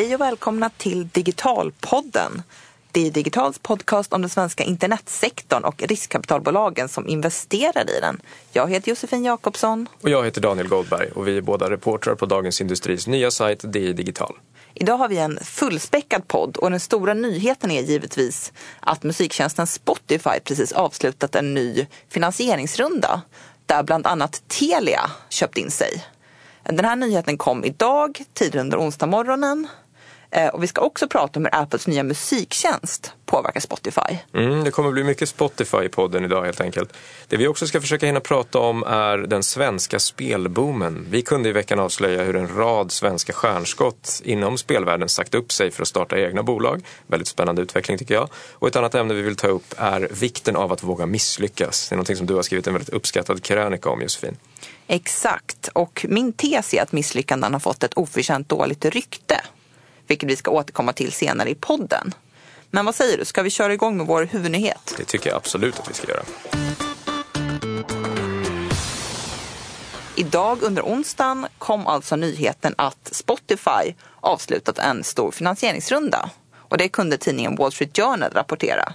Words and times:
Hej 0.00 0.14
och 0.14 0.20
välkomna 0.20 0.70
till 0.70 1.08
Digitalpodden. 1.08 2.42
Det 2.92 3.06
är 3.06 3.10
Digitals 3.10 3.58
podcast 3.58 4.12
om 4.12 4.20
den 4.20 4.30
svenska 4.30 4.64
internetsektorn 4.64 5.64
och 5.64 5.82
riskkapitalbolagen 5.82 6.88
som 6.88 7.08
investerar 7.08 7.90
i 7.90 8.00
den. 8.00 8.20
Jag 8.52 8.70
heter 8.70 8.88
Josefin 8.88 9.24
Jakobsson. 9.24 9.86
Och 10.00 10.10
jag 10.10 10.24
heter 10.24 10.40
Daniel 10.40 10.68
Goldberg 10.68 11.10
och 11.10 11.28
vi 11.28 11.36
är 11.36 11.40
båda 11.40 11.70
reportrar 11.70 12.14
på 12.14 12.26
Dagens 12.26 12.60
Industris 12.60 13.06
nya 13.06 13.30
sajt 13.30 13.72
DI 13.72 13.92
Digital. 13.92 14.36
Idag 14.74 14.96
har 14.96 15.08
vi 15.08 15.18
en 15.18 15.38
fullspäckad 15.42 16.28
podd 16.28 16.56
och 16.56 16.70
den 16.70 16.80
stora 16.80 17.14
nyheten 17.14 17.70
är 17.70 17.82
givetvis 17.82 18.52
att 18.80 19.02
musiktjänsten 19.02 19.66
Spotify 19.66 20.40
precis 20.44 20.72
avslutat 20.72 21.34
en 21.34 21.54
ny 21.54 21.86
finansieringsrunda 22.08 23.22
där 23.66 23.82
bland 23.82 24.06
annat 24.06 24.42
Telia 24.48 25.10
köpt 25.28 25.58
in 25.58 25.70
sig. 25.70 26.04
Den 26.62 26.84
här 26.84 26.96
nyheten 26.96 27.38
kom 27.38 27.64
idag, 27.64 28.24
tidigare 28.34 28.60
under 28.60 28.78
onsdag 28.80 29.06
morgonen. 29.06 29.68
Eh, 30.30 30.48
och 30.48 30.62
vi 30.62 30.66
ska 30.66 30.80
också 30.80 31.08
prata 31.08 31.40
om 31.40 31.44
hur 31.44 31.54
Apples 31.54 31.86
nya 31.86 32.02
musiktjänst 32.02 33.12
påverkar 33.26 33.60
Spotify. 33.60 34.18
Mm, 34.34 34.64
det 34.64 34.70
kommer 34.70 34.90
bli 34.90 35.04
mycket 35.04 35.28
Spotify 35.28 35.78
i 35.84 35.88
podden 35.88 36.24
idag 36.24 36.44
helt 36.44 36.60
enkelt. 36.60 36.92
Det 37.28 37.36
vi 37.36 37.46
också 37.46 37.66
ska 37.66 37.80
försöka 37.80 38.06
hinna 38.06 38.20
prata 38.20 38.58
om 38.58 38.82
är 38.82 39.18
den 39.18 39.42
svenska 39.42 39.98
spelboomen. 39.98 41.06
Vi 41.10 41.22
kunde 41.22 41.48
i 41.48 41.52
veckan 41.52 41.80
avslöja 41.80 42.22
hur 42.22 42.36
en 42.36 42.56
rad 42.56 42.92
svenska 42.92 43.32
stjärnskott 43.32 44.22
inom 44.24 44.58
spelvärlden 44.58 45.08
sagt 45.08 45.34
upp 45.34 45.52
sig 45.52 45.70
för 45.70 45.82
att 45.82 45.88
starta 45.88 46.18
egna 46.18 46.42
bolag. 46.42 46.82
Väldigt 47.06 47.28
spännande 47.28 47.62
utveckling 47.62 47.98
tycker 47.98 48.14
jag. 48.14 48.28
Och 48.52 48.68
ett 48.68 48.76
annat 48.76 48.94
ämne 48.94 49.14
vi 49.14 49.22
vill 49.22 49.36
ta 49.36 49.48
upp 49.48 49.74
är 49.76 50.08
vikten 50.20 50.56
av 50.56 50.72
att 50.72 50.82
våga 50.82 51.06
misslyckas. 51.06 51.88
Det 51.88 51.94
är 51.94 51.96
någonting 51.96 52.16
som 52.16 52.26
du 52.26 52.34
har 52.34 52.42
skrivit 52.42 52.66
en 52.66 52.72
väldigt 52.72 52.94
uppskattad 52.94 53.42
krönika 53.42 53.90
om 53.90 54.02
Josefin. 54.02 54.36
Exakt, 54.86 55.68
och 55.72 56.06
min 56.08 56.32
tes 56.32 56.74
är 56.74 56.82
att 56.82 56.92
misslyckanden 56.92 57.52
har 57.52 57.60
fått 57.60 57.84
ett 57.84 57.94
oförtjänt 57.94 58.48
dåligt 58.48 58.84
rykte. 58.84 59.40
Vilket 60.10 60.28
vi 60.28 60.36
ska 60.36 60.50
återkomma 60.50 60.92
till 60.92 61.12
senare 61.12 61.50
i 61.50 61.54
podden. 61.54 62.14
Men 62.70 62.84
vad 62.84 62.94
säger 62.94 63.18
du, 63.18 63.24
ska 63.24 63.42
vi 63.42 63.50
köra 63.50 63.72
igång 63.72 63.96
med 63.96 64.06
vår 64.06 64.22
huvudnyhet? 64.22 64.94
Det 64.96 65.04
tycker 65.04 65.30
jag 65.30 65.36
absolut 65.36 65.78
att 65.78 65.90
vi 65.90 65.94
ska 65.94 66.08
göra. 66.08 66.22
Idag 70.16 70.62
under 70.62 70.82
onsdagen 70.82 71.46
kom 71.58 71.86
alltså 71.86 72.16
nyheten 72.16 72.74
att 72.78 73.08
Spotify 73.12 73.94
avslutat 74.20 74.78
en 74.78 75.04
stor 75.04 75.30
finansieringsrunda. 75.30 76.30
Och 76.54 76.78
det 76.78 76.88
kunde 76.88 77.18
tidningen 77.18 77.56
Wall 77.56 77.72
Street 77.72 77.96
Journal 77.96 78.30
rapportera. 78.32 78.92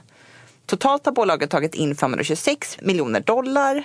Totalt 0.66 1.06
har 1.06 1.14
bolaget 1.14 1.50
tagit 1.50 1.76
in 1.76 1.96
526 1.96 2.78
miljoner 2.82 3.20
dollar 3.20 3.84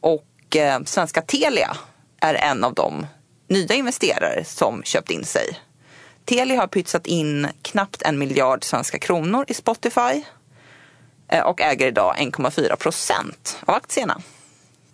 och 0.00 0.56
eh, 0.56 0.80
svenska 0.84 1.22
Telia 1.22 1.76
är 2.20 2.34
en 2.34 2.64
av 2.64 2.74
de 2.74 3.06
nya 3.48 3.74
investerare 3.74 4.44
som 4.44 4.82
köpt 4.82 5.10
in 5.10 5.24
sig. 5.24 5.58
Telia 6.26 6.60
har 6.60 6.66
pytsat 6.66 7.06
in 7.06 7.48
knappt 7.62 8.02
en 8.02 8.18
miljard 8.18 8.64
svenska 8.64 8.98
kronor 8.98 9.44
i 9.48 9.54
Spotify 9.54 10.22
eh, 11.28 11.46
och 11.46 11.60
äger 11.60 11.86
idag 11.86 12.16
1,4 12.18 12.76
procent 12.76 13.58
av 13.66 13.74
aktierna. 13.74 14.22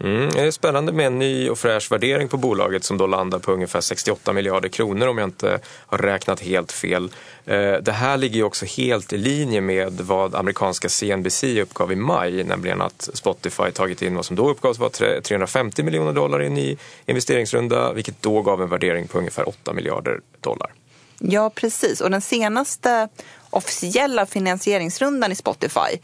Mm, 0.00 0.30
det 0.30 0.40
är 0.40 0.50
spännande 0.50 0.92
med 0.92 1.06
en 1.06 1.18
ny 1.18 1.48
och 1.48 1.58
fräsch 1.58 1.92
värdering 1.92 2.28
på 2.28 2.36
bolaget 2.36 2.84
som 2.84 2.98
då 2.98 3.06
landar 3.06 3.38
på 3.38 3.52
ungefär 3.52 3.80
68 3.80 4.32
miljarder 4.32 4.68
kronor 4.68 5.06
om 5.06 5.18
jag 5.18 5.28
inte 5.28 5.60
har 5.86 5.98
räknat 5.98 6.40
helt 6.40 6.72
fel. 6.72 7.10
Eh, 7.44 7.72
det 7.72 7.92
här 7.92 8.16
ligger 8.16 8.36
ju 8.36 8.42
också 8.42 8.66
helt 8.66 9.12
i 9.12 9.18
linje 9.18 9.60
med 9.60 10.00
vad 10.00 10.34
amerikanska 10.34 10.88
CNBC 10.88 11.44
uppgav 11.62 11.92
i 11.92 11.96
maj, 11.96 12.44
nämligen 12.44 12.82
att 12.82 13.10
Spotify 13.14 13.70
tagit 13.70 14.02
in 14.02 14.14
vad 14.14 14.24
som 14.24 14.36
då 14.36 14.50
uppgavs 14.50 14.78
vara 14.78 15.20
350 15.20 15.82
miljoner 15.82 16.12
dollar 16.12 16.42
i 16.42 16.46
en 16.46 16.54
ny 16.54 16.76
investeringsrunda, 17.06 17.92
vilket 17.92 18.22
då 18.22 18.42
gav 18.42 18.62
en 18.62 18.68
värdering 18.68 19.08
på 19.08 19.18
ungefär 19.18 19.48
8 19.48 19.72
miljarder 19.72 20.20
dollar. 20.40 20.72
Ja, 21.18 21.50
precis. 21.50 22.00
Och 22.00 22.10
den 22.10 22.20
senaste 22.20 23.08
officiella 23.50 24.26
finansieringsrundan 24.26 25.32
i 25.32 25.34
Spotify 25.34 25.98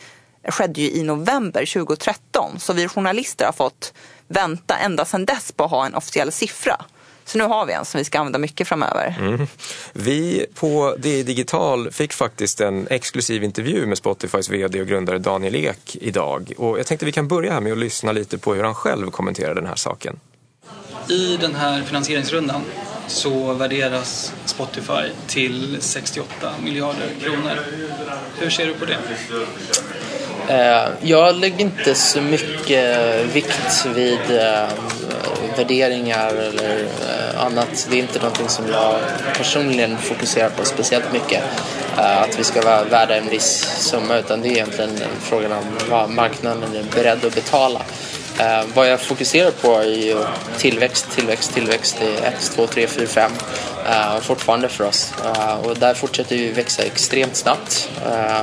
skedde 0.48 0.80
ju 0.80 0.90
i 0.90 1.02
november 1.02 1.66
2013. 1.66 2.60
Så 2.60 2.72
vi 2.72 2.88
journalister 2.88 3.44
har 3.44 3.52
fått 3.52 3.92
vänta 4.28 4.78
ända 4.78 5.04
sedan 5.04 5.24
dess 5.24 5.52
på 5.52 5.64
att 5.64 5.70
ha 5.70 5.86
en 5.86 5.94
officiell 5.94 6.32
siffra. 6.32 6.84
Så 7.24 7.38
nu 7.38 7.44
har 7.44 7.66
vi 7.66 7.72
en 7.72 7.84
som 7.84 7.98
vi 7.98 8.04
ska 8.04 8.18
använda 8.18 8.38
mycket 8.38 8.68
framöver. 8.68 9.16
Mm. 9.20 9.46
Vi 9.92 10.46
på 10.54 10.96
DI 10.98 11.22
Digital 11.22 11.90
fick 11.90 12.12
faktiskt 12.12 12.60
en 12.60 12.88
exklusiv 12.90 13.44
intervju 13.44 13.86
med 13.86 13.98
Spotifys 13.98 14.48
vd 14.48 14.80
och 14.80 14.86
grundare 14.86 15.18
Daniel 15.18 15.54
Ek 15.54 15.96
idag. 16.00 16.52
Och 16.56 16.78
jag 16.78 16.86
tänkte 16.86 17.06
vi 17.06 17.12
kan 17.12 17.28
börja 17.28 17.52
här 17.52 17.60
med 17.60 17.72
att 17.72 17.78
lyssna 17.78 18.12
lite 18.12 18.38
på 18.38 18.54
hur 18.54 18.64
han 18.64 18.74
själv 18.74 19.10
kommenterar 19.10 19.54
den 19.54 19.66
här 19.66 19.76
saken. 19.76 20.20
I 21.08 21.36
den 21.40 21.54
här 21.54 21.82
finansieringsrundan 21.82 22.62
så 23.06 23.52
värderas 23.52 24.32
Spotify 24.44 25.10
till 25.26 25.76
68 25.80 26.52
miljarder 26.64 27.08
kronor. 27.22 27.58
Hur 28.38 28.50
ser 28.50 28.66
du 28.66 28.74
på 28.74 28.84
det? 28.84 28.98
Eh, 30.48 30.88
jag 31.02 31.36
lägger 31.36 31.60
inte 31.60 31.94
så 31.94 32.20
mycket 32.20 33.24
vikt 33.34 33.86
vid 33.94 34.30
eh, 34.30 34.68
värderingar 35.56 36.28
eller 36.28 36.78
eh, 36.80 37.44
annat. 37.44 37.88
Det 37.90 37.96
är 37.96 38.00
inte 38.00 38.18
någonting 38.18 38.48
som 38.48 38.68
jag 38.68 38.94
personligen 39.36 39.98
fokuserar 39.98 40.50
på 40.50 40.64
speciellt 40.64 41.12
mycket. 41.12 41.42
Att 41.96 42.38
vi 42.38 42.44
ska 42.44 42.62
vara 42.62 42.84
värda 42.84 43.16
en 43.16 43.28
viss 43.28 43.66
summa 43.78 44.18
utan 44.18 44.40
det 44.40 44.48
är 44.48 44.52
egentligen 44.52 44.90
frågan 45.20 45.52
om 45.52 45.64
vad 45.90 46.10
marknaden 46.10 46.76
är 46.76 46.84
beredd 46.94 47.24
att 47.24 47.34
betala. 47.34 47.82
Eh, 48.40 48.64
vad 48.74 48.88
jag 48.90 49.00
fokuserar 49.00 49.50
på 49.50 49.74
är 49.74 49.84
ju 49.84 50.16
tillväxt, 50.58 51.06
tillväxt, 51.14 51.54
tillväxt 51.54 51.96
i 52.02 52.24
1, 52.24 52.50
2, 52.54 52.66
3, 52.66 52.86
4, 52.86 53.06
5 53.06 53.32
eh, 53.88 54.20
fortfarande 54.20 54.68
för 54.68 54.84
oss. 54.84 55.12
Eh, 55.24 55.58
och 55.58 55.76
där 55.76 55.94
fortsätter 55.94 56.36
vi 56.36 56.52
växa 56.52 56.82
extremt 56.82 57.36
snabbt. 57.36 57.90
Eh, 58.06 58.42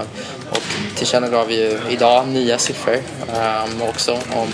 och 0.50 0.64
tillkännagav 0.96 1.52
ju 1.52 1.80
idag 1.90 2.28
nya 2.28 2.58
siffror 2.58 2.98
eh, 3.34 3.90
också 3.90 4.14
om 4.14 4.50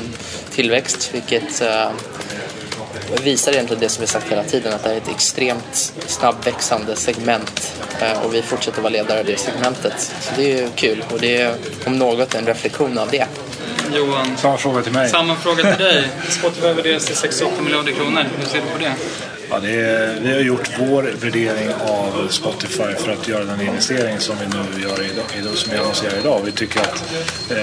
tillväxt 0.52 1.10
vilket 1.14 1.62
eh, 1.62 1.90
visar 3.24 3.52
egentligen 3.52 3.82
det 3.82 3.90
som 3.90 4.02
vi 4.02 4.08
sagt 4.08 4.32
hela 4.32 4.44
tiden 4.44 4.74
att 4.74 4.84
det 4.84 4.92
är 4.94 4.98
ett 4.98 5.10
extremt 5.10 5.94
snabbväxande 6.08 6.96
segment 6.96 7.74
eh, 8.02 8.26
och 8.26 8.34
vi 8.34 8.42
fortsätter 8.42 8.82
vara 8.82 8.94
ledare 8.94 9.20
i 9.20 9.24
det 9.24 9.38
segmentet. 9.38 10.12
Så 10.22 10.32
det 10.36 10.52
är 10.52 10.58
ju 10.58 10.70
kul 10.76 11.04
och 11.12 11.20
det 11.20 11.42
är 11.42 11.56
om 11.86 11.98
något 11.98 12.36
en 12.36 12.46
reflektion 12.46 12.98
av 12.98 13.10
det. 13.12 13.28
Johan. 13.96 14.38
Samma 14.38 14.58
fråga 14.58 14.82
till 14.82 14.94
mig. 14.94 15.10
Samma 15.10 15.36
fråga 15.36 15.76
till 15.76 15.86
dig. 15.86 16.08
Spotify 16.30 16.74
värderas 16.74 17.06
till 17.06 17.16
68 17.16 17.62
miljarder 17.62 17.92
kronor. 17.92 18.26
Hur 18.38 18.46
ser 18.46 18.62
du 18.62 18.68
på 18.68 18.78
det? 18.78 18.94
Ja, 19.50 19.60
det 19.60 19.72
är, 19.72 20.20
vi 20.22 20.34
har 20.34 20.40
gjort 20.40 20.70
vår 20.80 21.04
värdering 21.22 21.70
av 21.74 22.28
Spotify 22.30 22.94
för 22.98 23.12
att 23.12 23.28
göra 23.28 23.44
den 23.44 23.62
investering 23.62 24.20
som 24.20 24.36
vi 24.40 24.46
nu 24.46 24.84
gör 24.84 25.04
idag, 25.04 25.58
som 25.58 25.72
vi 25.74 25.78
annonserar 25.80 26.20
idag. 26.20 26.42
Vi 26.46 26.52
tycker 26.52 26.80
att 26.80 27.14
eh, 27.52 27.58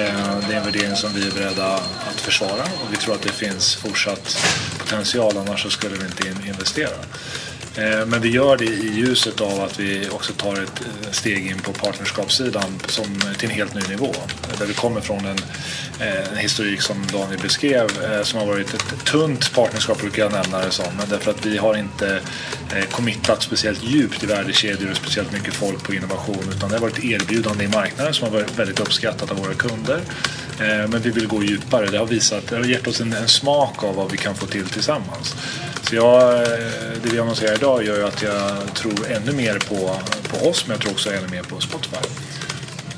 det 0.49 0.55
är 0.55 0.59
en 0.59 0.65
värdering 0.65 0.97
som 0.97 1.13
vi 1.13 1.27
är 1.27 1.31
beredda 1.31 1.75
att 2.11 2.21
försvara 2.21 2.63
och 2.63 2.93
vi 2.93 2.97
tror 2.97 3.15
att 3.15 3.23
det 3.23 3.33
finns 3.33 3.77
fortsatt 3.77 4.47
potential 4.79 5.37
annars 5.37 5.63
så 5.63 5.71
skulle 5.71 5.97
vi 5.97 6.05
inte 6.05 6.49
investera. 6.49 6.97
Eh, 7.79 8.07
men 8.07 8.21
vi 8.21 8.29
gör 8.29 8.57
det 8.57 8.65
i 8.65 8.93
ljuset 8.95 9.41
av 9.41 9.61
att 9.61 9.81
vi 9.81 10.09
också 10.11 10.33
tar 10.33 10.53
ett 10.53 10.81
eh, 10.81 11.11
steg 11.11 11.47
in 11.47 11.59
på 11.59 11.73
partnerskapssidan 11.73 12.81
som, 12.89 13.05
eh, 13.05 13.33
till 13.39 13.49
en 13.49 13.55
helt 13.55 13.75
ny 13.75 13.81
nivå. 13.89 14.15
Där 14.59 14.67
vi 14.67 14.75
kommer 14.75 15.01
från 15.01 15.25
en, 15.27 15.39
en 16.01 16.37
historik 16.37 16.83
som 16.83 17.07
Daniel 17.13 17.41
beskrev 17.41 17.89
som 18.25 18.39
har 18.39 18.47
varit 18.47 18.75
ett 18.75 19.05
tunt 19.05 19.55
partnerskap 19.55 20.01
brukar 20.01 20.23
jag 20.23 20.33
nämna 20.33 20.59
det 20.59 20.71
som. 20.71 20.87
Därför 21.11 21.31
att 21.31 21.47
vi 21.47 21.59
har 21.59 21.77
inte 21.77 22.21
committat 22.91 23.43
speciellt 23.43 23.85
djupt 23.85 24.23
i 24.23 24.27
värdekedjor 24.27 24.91
och 24.91 24.97
speciellt 24.97 25.33
mycket 25.33 25.55
folk 25.55 25.83
på 25.83 25.95
innovation 25.95 26.45
utan 26.57 26.69
det 26.69 26.75
har 26.75 26.83
varit 26.83 27.05
erbjudande 27.05 27.65
i 27.65 27.69
marknaden 27.69 28.15
som 28.15 28.29
har 28.29 28.35
varit 28.35 28.59
väldigt 28.59 28.81
uppskattat 28.81 29.31
av 29.31 29.37
våra 29.37 29.55
kunder. 29.55 30.01
Men 30.59 31.01
vi 31.03 31.11
vill 31.11 31.27
gå 31.27 31.43
djupare. 31.43 31.87
Det 31.87 31.99
har, 31.99 32.07
visat, 32.07 32.47
det 32.47 32.57
har 32.57 32.65
gett 32.65 32.87
oss 32.87 33.01
en, 33.01 33.13
en 33.13 33.29
smak 33.29 33.85
av 33.85 33.95
vad 33.95 34.11
vi 34.11 34.17
kan 34.17 34.35
få 34.35 34.47
till 34.47 34.69
tillsammans. 34.69 35.37
Så 35.89 35.95
jag, 35.95 36.33
eh, 36.33 36.49
det 37.03 37.11
vi 37.13 37.21
annonserar 37.21 37.55
idag 37.55 37.85
gör 37.85 37.97
ju 37.97 38.05
att 38.05 38.23
jag 38.23 38.75
tror 38.75 39.07
ännu 39.11 39.33
mer 39.33 39.59
på, 39.59 39.97
på 40.29 40.49
oss 40.49 40.67
men 40.67 40.75
jag 40.75 40.81
tror 40.81 40.93
också 40.93 41.13
ännu 41.13 41.29
mer 41.29 41.43
på 41.43 41.61
Spotify. 41.61 41.97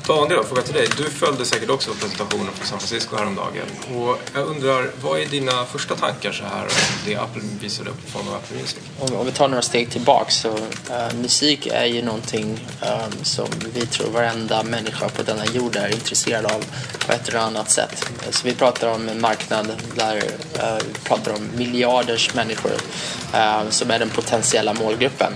Daniel, 0.06 0.44
fråga 0.44 0.62
till 0.62 0.74
dig. 0.74 0.88
Du 0.96 1.04
följde 1.04 1.44
säkert 1.44 1.70
också 1.70 1.90
presentationen 1.90 2.52
från 2.52 2.66
San 2.66 2.78
Francisco 2.78 3.16
häromdagen. 3.16 3.66
Och 3.94 4.18
jag 4.34 4.46
undrar, 4.46 4.90
vad 5.02 5.20
är 5.20 5.26
dina 5.26 5.64
första 5.64 5.96
tankar 5.96 6.32
så 6.32 6.44
här 6.44 6.68
det 7.06 7.16
Apple 7.16 7.42
visade 7.60 7.90
upp 7.90 8.08
i 8.08 8.10
form 8.10 8.28
av 8.28 8.34
Apple 8.34 8.56
Music? 8.56 8.78
Om, 9.00 9.16
om 9.16 9.26
vi 9.26 9.32
tar 9.32 9.48
några 9.48 9.62
steg 9.62 9.90
tillbaks 9.90 10.34
så 10.34 10.48
uh, 10.48 11.20
musik 11.22 11.66
är 11.66 11.84
ju 11.84 12.02
någonting 12.02 12.68
um, 12.82 13.24
som 13.24 13.48
vi 13.74 13.86
tror 13.86 14.10
varenda 14.10 14.62
människa 14.62 15.08
på 15.08 15.22
denna 15.22 15.46
jord 15.46 15.76
är 15.76 15.88
intresserad 15.88 16.44
av 16.44 16.64
på 17.06 17.12
ett 17.12 17.28
eller 17.28 17.38
annat 17.38 17.70
sätt. 17.70 18.04
Så 18.30 18.46
vi 18.46 18.54
pratar 18.54 18.94
om 18.94 19.08
en 19.08 19.20
marknad 19.20 19.72
där 19.94 20.16
uh, 20.16 20.78
vi 20.86 21.00
pratar 21.04 21.32
om 21.32 21.48
miljarders 21.56 22.34
människor 22.34 22.72
uh, 23.34 23.70
som 23.70 23.90
är 23.90 23.98
den 23.98 24.10
potentiella 24.10 24.74
målgruppen. 24.74 25.32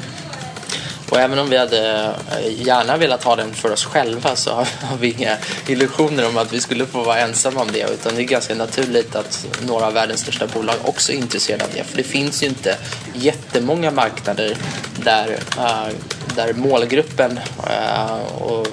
Och 1.10 1.20
även 1.20 1.38
om 1.38 1.50
vi 1.50 1.56
hade 1.56 2.14
eh, 2.30 2.66
gärna 2.66 2.96
velat 2.96 3.24
ha 3.24 3.36
den 3.36 3.54
för 3.54 3.72
oss 3.72 3.84
själva 3.84 4.36
så 4.36 4.50
har 4.80 4.96
vi 5.00 5.10
inga 5.10 5.36
illusioner 5.66 6.28
om 6.28 6.36
att 6.36 6.52
vi 6.52 6.60
skulle 6.60 6.86
få 6.86 7.02
vara 7.02 7.18
ensamma 7.18 7.60
om 7.60 7.72
det. 7.72 7.90
Utan 7.90 8.14
det 8.14 8.22
är 8.22 8.24
ganska 8.24 8.54
naturligt 8.54 9.16
att 9.16 9.46
några 9.66 9.86
av 9.86 9.92
världens 9.92 10.20
största 10.20 10.46
bolag 10.46 10.76
också 10.84 11.12
är 11.12 11.16
intresserade 11.16 11.64
av 11.64 11.70
det. 11.74 11.84
För 11.84 11.96
det 11.96 12.02
finns 12.02 12.42
ju 12.42 12.46
inte 12.46 12.76
jättemånga 13.14 13.90
marknader 13.90 14.56
där 15.04 15.38
eh, 15.58 15.94
där 16.36 16.52
målgruppen 16.52 17.40
eh, 17.70 18.42
och, 18.42 18.66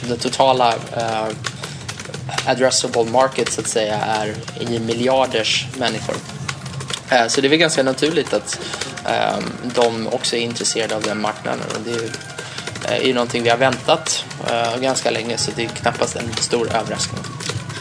det 0.00 0.08
den 0.08 0.18
totala 0.18 0.74
addressable 2.46 3.04
market 3.04 3.52
så 3.52 3.60
att 3.60 3.66
säga 3.66 3.96
är 3.96 4.34
i 4.60 4.78
miljarders 4.78 5.66
människor. 5.78 6.14
Så 7.28 7.40
det 7.40 7.46
är 7.46 7.48
väl 7.48 7.58
ganska 7.58 7.82
naturligt 7.82 8.32
att 8.32 8.60
de 9.62 10.06
också 10.06 10.36
är 10.36 10.40
intresserade 10.40 10.96
av 10.96 11.02
den 11.02 11.20
marknaden. 11.20 11.60
Och 11.74 11.80
det 11.84 12.10
är 12.94 13.06
ju 13.06 13.14
någonting 13.14 13.42
vi 13.42 13.50
har 13.50 13.56
väntat 13.56 14.24
ganska 14.80 15.10
länge 15.10 15.38
så 15.38 15.50
det 15.56 15.64
är 15.64 15.68
knappast 15.68 16.16
en 16.16 16.32
stor 16.32 16.66
överraskning. 16.76 17.22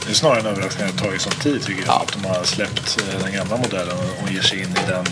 Det 0.05 0.13
är 0.13 0.15
snarare 0.15 0.39
en 0.39 0.45
överraskning 0.45 0.87
att 0.87 0.97
det 0.97 1.03
tagit 1.03 1.21
sån 1.21 1.31
tid 1.31 1.63
tycker 1.65 1.81
jag. 1.81 1.89
Ja. 1.89 2.05
Att 2.07 2.13
de 2.13 2.25
har 2.27 2.43
släppt 2.43 2.97
den 3.21 3.33
gamla 3.33 3.57
modellen 3.57 3.97
och 4.23 4.31
ger 4.31 4.41
sig 4.41 4.59
in 4.59 4.69
i 4.69 4.89
den 4.91 5.05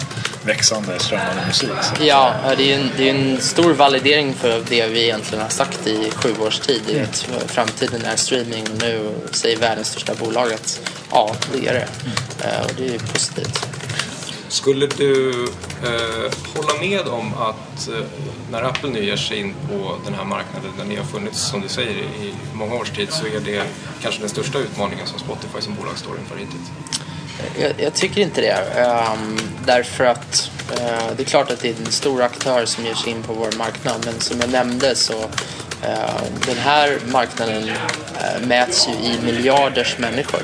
växande 0.44 1.00
strömmande 1.00 1.46
musik. 1.48 1.70
Ja, 2.00 2.34
det 2.58 2.74
är, 2.74 2.80
en, 2.80 2.92
det 2.98 3.10
är 3.10 3.16
en 3.16 3.42
stor 3.42 3.74
validering 3.74 4.34
för 4.34 4.64
det 4.70 4.88
vi 4.88 5.04
egentligen 5.04 5.44
har 5.44 5.50
sagt 5.50 5.88
i 5.88 6.12
sju 6.16 6.36
års 6.40 6.60
tid. 6.60 6.82
Mm. 6.90 7.06
Att 7.06 7.52
framtiden 7.52 8.06
är 8.06 8.16
streaming 8.16 8.64
och 8.64 8.82
nu 8.82 9.12
säger 9.32 9.58
världens 9.58 9.88
största 9.88 10.14
bolag 10.16 10.54
att 10.54 10.80
ja, 11.12 11.36
det 11.54 11.68
är 11.68 11.74
det. 11.74 11.88
Mm. 12.04 12.66
Och 12.66 12.72
det 12.78 12.96
är 12.96 13.00
positivt. 13.00 13.68
Skulle 14.56 14.88
du 14.88 15.44
eh, 15.84 16.32
hålla 16.56 16.80
med 16.80 17.08
om 17.08 17.34
att 17.34 17.88
eh, 17.88 18.06
när 18.52 18.64
Apple 18.64 18.90
nu 18.90 19.06
ger 19.06 19.16
sig 19.16 19.40
in 19.40 19.54
på 19.70 19.96
den 20.06 20.14
här 20.14 20.26
marknaden 20.26 20.72
där 20.78 20.86
ni 20.86 20.96
har 20.96 21.04
funnits, 21.04 21.40
som 21.40 21.62
du 21.62 21.68
säger, 21.68 21.92
i 21.92 22.34
många 22.54 22.76
års 22.76 22.90
tid 22.90 23.08
så 23.12 23.26
är 23.26 23.40
det 23.40 23.64
kanske 24.02 24.22
den 24.22 24.30
största 24.30 24.60
utmaningen 24.60 25.08
som 25.08 25.20
Spotify 25.20 25.62
som 25.62 25.76
bolag 25.76 25.98
står 25.98 26.20
inför 26.20 26.36
hittills? 26.36 26.72
Jag, 27.60 27.72
jag, 27.78 27.94
tycker 27.94 28.22
inte 28.22 28.42
det. 28.42 28.58
Um, 29.14 29.40
därför 29.66 30.06
att 30.06 30.52
uh, 30.72 31.16
det 31.18 31.24
är 31.24 31.26
klart 31.26 31.52
att 31.52 31.60
det 31.60 31.70
är 31.70 31.76
en 31.86 31.92
stor 31.92 32.22
aktör 32.22 32.66
som 32.66 32.86
ger 32.86 32.94
sig 32.94 33.12
in 33.12 33.24
på 33.24 33.34
vår 33.34 33.58
marknad. 33.58 34.06
Men 34.06 34.20
som 34.20 34.40
jag 34.40 34.50
nämnde 34.50 34.96
så 34.96 35.30
Eh, 35.84 36.24
den 36.46 36.58
här 36.58 37.00
marknaden 37.12 37.70
eh, 37.70 38.48
mäts 38.48 38.88
ju 38.88 38.92
i 38.92 39.20
miljarders 39.26 39.98
människor. 39.98 40.42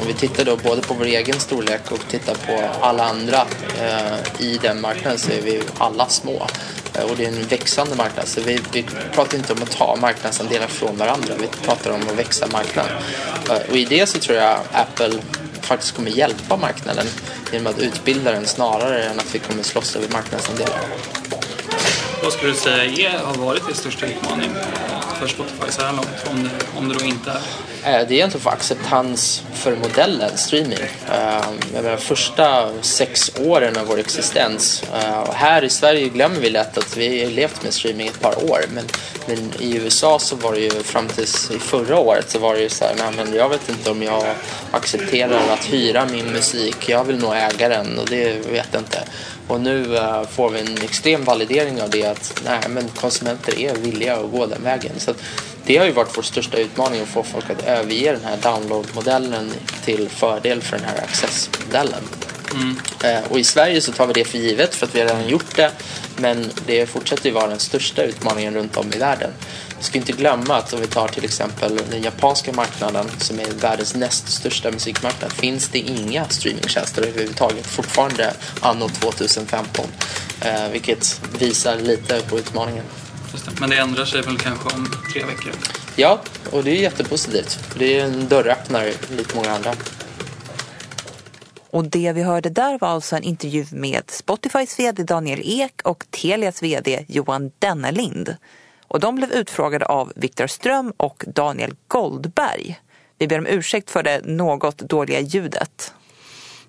Om 0.00 0.06
vi 0.06 0.14
tittar 0.14 0.44
då 0.44 0.56
både 0.56 0.82
på 0.82 0.94
vår 0.94 1.04
egen 1.04 1.40
storlek 1.40 1.92
och 1.92 2.00
tittar 2.08 2.34
på 2.34 2.62
alla 2.80 3.04
andra 3.04 3.46
eh, 3.80 4.42
i 4.42 4.58
den 4.62 4.80
marknaden 4.80 5.18
så 5.18 5.32
är 5.32 5.42
vi 5.42 5.62
alla 5.78 6.08
små. 6.08 6.46
Och 7.10 7.16
det 7.16 7.24
är 7.24 7.28
en 7.28 7.46
växande 7.46 7.96
marknad. 7.96 8.28
Så 8.28 8.40
vi, 8.40 8.60
vi 8.72 8.84
pratar 9.14 9.38
inte 9.38 9.52
om 9.52 9.62
att 9.62 9.70
ta 9.70 9.96
marknadsandelar 9.96 10.66
från 10.66 10.96
varandra. 10.96 11.34
Vi 11.40 11.46
pratar 11.46 11.90
om 11.90 12.00
att 12.10 12.18
växa 12.18 12.46
marknaden. 12.46 12.92
Och 13.70 13.76
i 13.76 13.84
det 13.84 14.06
så 14.06 14.18
tror 14.18 14.38
jag 14.38 14.58
Apple 14.72 15.18
faktiskt 15.60 15.96
kommer 15.96 16.10
hjälpa 16.10 16.56
marknaden 16.56 17.06
genom 17.52 17.66
att 17.66 17.78
utbilda 17.78 18.32
den 18.32 18.46
snarare 18.46 19.04
än 19.04 19.18
att 19.18 19.34
vi 19.34 19.38
kommer 19.38 19.62
slåss 19.62 19.96
över 19.96 20.08
marknadsandelar. 20.08 20.80
Vad 22.22 22.32
skulle 22.32 22.52
du 22.52 22.56
säga 22.56 23.10
har 23.24 23.34
varit 23.34 23.66
din 23.66 23.74
största 23.74 24.06
utmaning 24.06 24.50
för 25.20 25.26
Spotify 25.26 25.70
så 25.70 25.82
här 25.82 25.92
långt, 25.92 26.26
om 26.30 26.42
det, 26.42 26.78
om 26.78 26.88
det 26.88 26.94
då 26.94 27.04
inte 27.04 27.30
är? 27.30 27.71
Eh, 27.84 27.90
det 27.90 27.98
är 27.98 28.12
egentligen 28.12 28.42
för 28.42 28.50
acceptans 28.50 29.42
för 29.52 29.76
modellen 29.76 30.36
streaming. 30.36 30.78
Ehm, 31.12 31.58
jag 31.74 31.84
menar, 31.84 31.96
första 31.96 32.70
sex 32.82 33.32
åren 33.40 33.76
av 33.76 33.86
vår 33.86 33.98
existens. 33.98 34.82
Eh, 34.94 35.20
och 35.20 35.34
här 35.34 35.64
i 35.64 35.70
Sverige 35.70 36.08
glömmer 36.08 36.40
vi 36.40 36.50
lätt 36.50 36.78
att 36.78 36.96
vi 36.96 37.24
har 37.24 37.30
levt 37.30 37.62
med 37.62 37.74
streaming 37.74 38.06
ett 38.06 38.20
par 38.20 38.50
år. 38.50 38.60
Men, 38.74 38.84
men 39.26 39.52
i 39.60 39.76
USA 39.76 40.18
så 40.18 40.36
var 40.36 40.52
det 40.52 40.60
ju 40.60 40.70
fram 40.70 41.08
till 41.08 41.26
förra 41.60 41.98
året 41.98 42.30
så 42.30 42.38
var 42.38 42.54
det 42.54 42.60
ju 42.60 42.68
så 42.68 42.84
här, 42.84 42.94
nej 42.98 43.12
men 43.16 43.34
jag 43.34 43.48
vet 43.48 43.68
inte 43.68 43.90
om 43.90 44.02
jag 44.02 44.24
accepterar 44.70 45.40
att 45.52 45.64
hyra 45.64 46.06
min 46.06 46.32
musik. 46.32 46.88
Jag 46.88 47.04
vill 47.04 47.18
nog 47.18 47.32
äga 47.34 47.68
den 47.68 47.98
och 47.98 48.08
det 48.08 48.46
vet 48.52 48.68
jag 48.72 48.80
inte. 48.80 49.04
Och 49.48 49.60
nu 49.60 49.96
eh, 49.96 50.22
får 50.22 50.50
vi 50.50 50.60
en 50.60 50.82
extrem 50.82 51.24
validering 51.24 51.82
av 51.82 51.90
det 51.90 52.04
att 52.04 52.42
nej 52.44 52.60
men 52.68 52.88
konsumenter 52.88 53.58
är 53.58 53.74
villiga 53.74 54.16
att 54.16 54.30
gå 54.30 54.46
den 54.46 54.62
vägen. 54.62 54.92
Så 54.98 55.14
det 55.66 55.76
har 55.76 55.86
ju 55.86 55.92
varit 55.92 56.18
vår 56.18 56.22
största 56.22 56.56
utmaning 56.56 57.00
att 57.00 57.08
få 57.08 57.22
folk 57.22 57.50
att 57.50 57.62
överge 57.62 58.12
den 58.12 58.24
här 58.24 58.36
download-modellen 58.36 59.52
till 59.84 60.08
fördel 60.08 60.62
för 60.62 60.76
den 60.76 60.86
här 60.86 60.98
access-modellen. 61.04 62.02
Mm. 62.54 62.76
Eh, 63.04 63.30
och 63.30 63.38
i 63.38 63.44
Sverige 63.44 63.80
så 63.80 63.92
tar 63.92 64.06
vi 64.06 64.12
det 64.12 64.24
för 64.24 64.38
givet 64.38 64.74
för 64.74 64.86
att 64.86 64.94
vi 64.94 65.00
har 65.00 65.06
redan 65.06 65.28
gjort 65.28 65.56
det. 65.56 65.70
Men 66.16 66.50
det 66.66 66.86
fortsätter 66.86 67.26
ju 67.26 67.32
vara 67.32 67.46
den 67.46 67.58
största 67.58 68.02
utmaningen 68.02 68.54
runt 68.54 68.76
om 68.76 68.86
i 68.94 68.98
världen. 68.98 69.30
Vi 69.78 69.84
ska 69.84 69.98
inte 69.98 70.12
glömma 70.12 70.56
att 70.56 70.72
om 70.72 70.80
vi 70.80 70.86
tar 70.86 71.08
till 71.08 71.24
exempel 71.24 71.80
den 71.90 72.02
japanska 72.02 72.52
marknaden 72.52 73.06
som 73.18 73.40
är 73.40 73.46
världens 73.60 73.94
näst 73.94 74.28
största 74.28 74.70
musikmarknad 74.70 75.32
finns 75.32 75.68
det 75.68 75.78
inga 75.78 76.28
streamingtjänster 76.28 77.02
överhuvudtaget 77.02 77.66
fortfarande 77.66 78.34
anno 78.60 78.88
2015. 78.88 79.86
Eh, 80.40 80.68
vilket 80.72 81.20
visar 81.38 81.76
lite 81.76 82.20
på 82.20 82.38
utmaningen. 82.38 82.84
Men 83.60 83.70
det 83.70 83.76
ändrar 83.76 84.04
sig 84.04 84.22
väl 84.22 84.38
kanske 84.38 84.76
om 84.76 84.86
tre 85.12 85.24
veckor? 85.24 85.52
Ja, 85.96 86.20
och 86.50 86.64
det 86.64 86.70
är 86.70 86.80
jättepositivt. 86.80 87.58
Det 87.78 87.98
är 87.98 88.04
en 88.04 88.28
dörröppnare 88.28 88.92
likt 89.16 89.34
många 89.34 89.50
andra. 89.50 89.74
Och 91.70 91.84
det 91.84 92.12
vi 92.12 92.22
hörde 92.22 92.50
där 92.50 92.78
var 92.78 92.88
alltså 92.88 93.16
en 93.16 93.22
intervju 93.22 93.66
med 93.70 94.10
Spotifys 94.10 94.78
vd 94.78 95.02
Daniel 95.02 95.40
Ek 95.44 95.82
och 95.84 96.06
Telias 96.10 96.62
vd 96.62 97.04
Johan 97.08 97.50
Dennelind. 97.58 98.36
Och 98.88 99.00
de 99.00 99.14
blev 99.14 99.32
utfrågade 99.32 99.86
av 99.86 100.12
Viktor 100.16 100.46
Ström 100.46 100.92
och 100.96 101.24
Daniel 101.26 101.74
Goldberg. 101.88 102.80
Vi 103.18 103.28
ber 103.28 103.38
om 103.38 103.46
ursäkt 103.46 103.90
för 103.90 104.02
det 104.02 104.20
något 104.24 104.78
dåliga 104.78 105.20
ljudet. 105.20 105.92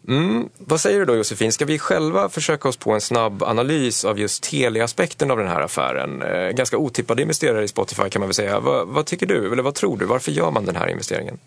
Mm. 0.07 0.50
Vad 0.57 0.81
säger 0.81 1.00
du 1.00 1.05
då 1.05 1.15
Josefin, 1.15 1.51
ska 1.51 1.65
vi 1.65 1.79
själva 1.79 2.29
försöka 2.29 2.69
oss 2.69 2.77
på 2.77 2.91
en 2.91 3.01
snabb 3.01 3.44
analys 3.44 4.05
av 4.05 4.19
just 4.19 4.44
Telia-aspekten 4.44 5.31
av 5.31 5.38
den 5.38 5.47
här 5.47 5.61
affären? 5.61 6.21
Eh, 6.21 6.50
ganska 6.50 6.77
otippade 6.77 7.21
investerare 7.21 7.63
i 7.63 7.67
Spotify 7.67 8.09
kan 8.09 8.19
man 8.19 8.27
väl 8.29 8.35
säga. 8.35 8.59
vad, 8.59 8.88
vad 8.88 9.05
tycker 9.05 9.25
du, 9.25 9.51
eller 9.51 9.63
vad 9.63 9.75
tror 9.75 9.97
du? 9.97 10.05
Varför 10.05 10.31
gör 10.31 10.51
man 10.51 10.65
den 10.65 10.75
här 10.75 10.88
investeringen? 10.88 11.39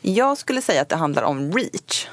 Jag 0.00 0.38
skulle 0.38 0.62
säga 0.62 0.82
att 0.82 0.88
det 0.88 0.96
handlar 0.96 1.22
om 1.22 1.52
reach. 1.52 2.06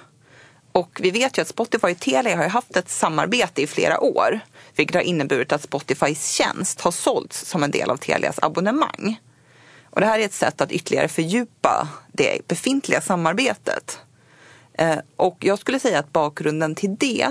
Och 0.71 0.99
vi 1.03 1.11
vet 1.11 1.37
ju 1.37 1.41
att 1.41 1.47
Spotify 1.47 1.87
och 1.87 1.99
Telia 1.99 2.37
har 2.37 2.47
haft 2.47 2.77
ett 2.77 2.89
samarbete 2.89 3.61
i 3.61 3.67
flera 3.67 3.99
år. 3.99 4.39
Vilket 4.75 4.95
har 4.95 5.01
inneburit 5.01 5.51
att 5.51 5.61
Spotifys 5.61 6.31
tjänst 6.31 6.81
har 6.81 6.91
sålts 6.91 7.45
som 7.45 7.63
en 7.63 7.71
del 7.71 7.89
av 7.89 7.97
Telias 7.97 8.39
abonnemang. 8.41 9.19
Och 9.89 10.01
det 10.01 10.07
här 10.07 10.19
är 10.19 10.25
ett 10.25 10.33
sätt 10.33 10.61
att 10.61 10.71
ytterligare 10.71 11.07
fördjupa 11.07 11.87
det 12.11 12.47
befintliga 12.47 13.01
samarbetet. 13.01 13.99
Eh, 14.77 14.97
och 15.15 15.37
jag 15.39 15.59
skulle 15.59 15.79
säga 15.79 15.99
att 15.99 16.13
bakgrunden 16.13 16.75
till 16.75 16.95
det 16.99 17.27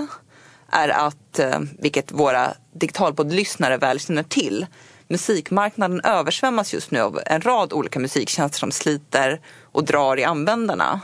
är 0.71 0.89
att, 0.89 1.39
eh, 1.39 1.59
vilket 1.79 2.11
våra 2.11 2.53
digitalpoddlyssnare 2.73 3.77
väl 3.77 3.99
känner 3.99 4.23
till, 4.23 4.65
musikmarknaden 5.07 6.01
översvämmas 6.03 6.73
just 6.73 6.91
nu 6.91 6.99
av 6.99 7.19
en 7.25 7.41
rad 7.41 7.73
olika 7.73 7.99
musiktjänster 7.99 8.59
som 8.59 8.71
sliter 8.71 9.41
och 9.61 9.83
drar 9.83 10.19
i 10.19 10.23
användarna. 10.23 11.01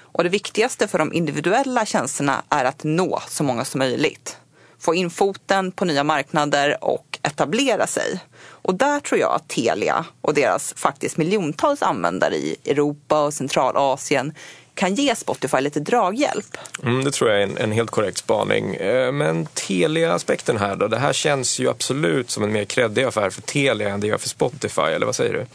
Och 0.00 0.24
det 0.24 0.30
viktigaste 0.30 0.88
för 0.88 0.98
de 0.98 1.12
individuella 1.12 1.86
tjänsterna 1.86 2.42
är 2.48 2.64
att 2.64 2.84
nå 2.84 3.22
så 3.28 3.44
många 3.44 3.64
som 3.64 3.78
möjligt. 3.78 4.36
Få 4.78 4.94
in 4.94 5.10
foten 5.10 5.72
på 5.72 5.84
nya 5.84 6.04
marknader 6.04 6.84
och 6.84 7.18
etablera 7.22 7.86
sig. 7.86 8.20
Och 8.46 8.74
där 8.74 9.00
tror 9.00 9.20
jag 9.20 9.32
att 9.32 9.48
Telia 9.48 10.04
och 10.20 10.34
deras 10.34 10.74
faktiskt 10.76 11.16
miljontals 11.16 11.82
användare 11.82 12.36
i 12.36 12.56
Europa 12.66 13.24
och 13.24 13.34
Centralasien 13.34 14.32
kan 14.74 14.94
ge 14.94 15.16
Spotify 15.16 15.60
lite 15.60 15.80
draghjälp. 15.80 16.56
Mm, 16.82 17.04
det 17.04 17.10
tror 17.10 17.30
jag 17.30 17.38
är 17.38 17.42
en, 17.42 17.58
en 17.58 17.72
helt 17.72 17.90
korrekt 17.90 18.18
spaning. 18.18 18.74
Eh, 18.74 19.12
men 19.12 19.46
Telia-aspekten 19.46 20.56
här 20.58 20.76
då? 20.76 20.88
Det 20.88 20.98
här 20.98 21.12
känns 21.12 21.58
ju 21.58 21.68
absolut 21.68 22.30
som 22.30 22.44
en 22.44 22.52
mer 22.52 22.64
kreddig 22.64 23.04
affär 23.04 23.30
för 23.30 23.42
Telia 23.42 23.88
än 23.88 24.00
det 24.00 24.06
gör 24.06 24.18
för 24.18 24.28
Spotify, 24.28 24.82
eller 24.82 25.06
vad 25.06 25.16
säger 25.16 25.32
du? 25.32 25.46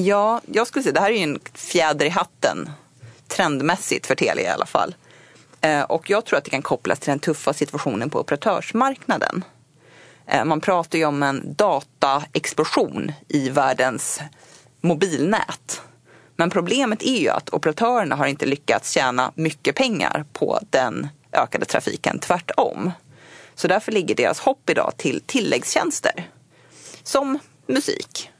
Ja, 0.00 0.40
jag 0.46 0.66
skulle 0.66 0.82
säga 0.82 0.92
det 0.92 1.00
här 1.00 1.10
är 1.10 1.16
ju 1.16 1.22
en 1.22 1.40
fjäder 1.54 2.06
i 2.06 2.08
hatten 2.08 2.70
trendmässigt 3.28 4.06
för 4.06 4.14
Telia 4.14 4.44
i 4.44 4.52
alla 4.52 4.66
fall. 4.66 4.94
Eh, 5.60 5.82
och 5.82 6.10
jag 6.10 6.24
tror 6.24 6.38
att 6.38 6.44
det 6.44 6.50
kan 6.50 6.62
kopplas 6.62 6.98
till 6.98 7.10
den 7.10 7.18
tuffa 7.18 7.52
situationen 7.52 8.10
på 8.10 8.20
operatörsmarknaden. 8.20 9.44
Eh, 10.26 10.44
man 10.44 10.60
pratar 10.60 10.98
ju 10.98 11.04
om 11.04 11.22
en 11.22 11.54
dataexplosion 11.54 13.12
i 13.28 13.48
världens 13.48 14.20
mobilnät. 14.80 15.82
Men 16.40 16.50
problemet 16.50 17.02
är 17.02 17.18
ju 17.18 17.28
att 17.28 17.50
operatörerna 17.50 18.16
har 18.16 18.26
inte 18.26 18.46
lyckats 18.46 18.90
tjäna 18.90 19.32
mycket 19.34 19.76
pengar 19.76 20.24
på 20.32 20.60
den 20.70 21.08
ökade 21.32 21.64
trafiken, 21.64 22.18
tvärtom. 22.18 22.90
Så 23.54 23.68
därför 23.68 23.92
ligger 23.92 24.14
deras 24.14 24.40
hopp 24.40 24.70
idag 24.70 24.92
till 24.96 25.22
tilläggstjänster. 25.26 26.30
Som 27.02 27.38
musik. 27.66 28.30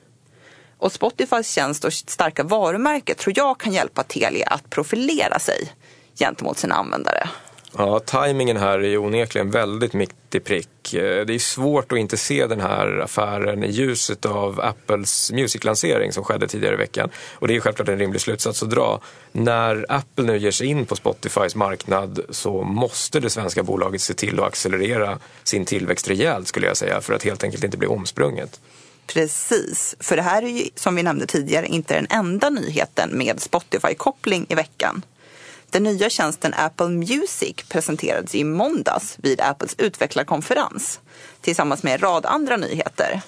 Och 0.78 0.92
Spotifys 0.92 1.50
tjänst 1.50 1.84
och 1.84 1.92
starka 1.92 2.42
varumärke 2.42 3.14
tror 3.14 3.34
jag 3.36 3.60
kan 3.60 3.72
hjälpa 3.72 4.02
Telia 4.02 4.46
att 4.46 4.70
profilera 4.70 5.38
sig 5.38 5.72
gentemot 6.18 6.58
sina 6.58 6.74
användare. 6.74 7.28
Ja, 7.76 8.00
tajmingen 8.00 8.56
här 8.56 8.84
är 8.84 8.98
onekligen 8.98 9.50
väldigt 9.50 9.92
mitt 9.92 10.34
i 10.34 10.40
prick. 10.40 10.94
Eh, 10.94 11.26
det 11.26 11.34
är 11.34 11.38
svårt 11.38 11.92
att 11.92 11.98
inte 11.98 12.16
se 12.16 12.46
den 12.46 12.60
här 12.60 12.98
affären 12.98 13.64
i 13.64 13.70
ljuset 13.70 14.26
av 14.26 14.60
Apples 14.60 15.32
Music-lansering 15.32 16.12
som 16.12 16.24
skedde 16.24 16.48
tidigare 16.48 16.74
i 16.74 16.78
veckan. 16.78 17.10
Och 17.34 17.48
det 17.48 17.56
är 17.56 17.60
självklart 17.60 17.88
en 17.88 17.98
rimlig 17.98 18.20
slutsats 18.20 18.62
att 18.62 18.70
dra. 18.70 19.00
När 19.32 19.86
Apple 19.88 20.24
nu 20.24 20.38
ger 20.38 20.50
sig 20.50 20.66
in 20.66 20.86
på 20.86 20.96
Spotifys 20.96 21.54
marknad 21.54 22.20
så 22.30 22.62
måste 22.62 23.20
det 23.20 23.30
svenska 23.30 23.62
bolaget 23.62 24.00
se 24.00 24.14
till 24.14 24.40
att 24.40 24.46
accelerera 24.46 25.18
sin 25.44 25.64
tillväxt 25.64 26.08
rejält 26.08 26.48
skulle 26.48 26.66
jag 26.66 26.76
säga 26.76 27.00
för 27.00 27.14
att 27.14 27.24
helt 27.24 27.44
enkelt 27.44 27.64
inte 27.64 27.76
bli 27.76 27.88
omsprunget. 27.88 28.60
Precis, 29.06 29.96
för 30.00 30.16
det 30.16 30.22
här 30.22 30.42
är 30.42 30.48
ju 30.48 30.68
som 30.74 30.94
vi 30.94 31.02
nämnde 31.02 31.26
tidigare 31.26 31.66
inte 31.66 31.94
den 31.94 32.06
enda 32.10 32.50
nyheten 32.50 33.10
med 33.18 33.40
Spotify-koppling 33.40 34.46
i 34.48 34.54
veckan. 34.54 35.02
Den 35.70 35.82
nya 35.82 36.10
tjänsten 36.10 36.54
Apple 36.54 36.88
Music 36.88 37.54
presenterades 37.68 38.34
i 38.34 38.44
måndags 38.44 39.16
vid 39.18 39.40
Apples 39.40 39.74
utvecklarkonferens 39.78 41.00
tillsammans 41.40 41.82
med 41.82 41.92
en 41.92 41.98
rad 41.98 42.26
andra 42.26 42.56
nyheter. 42.56 43.20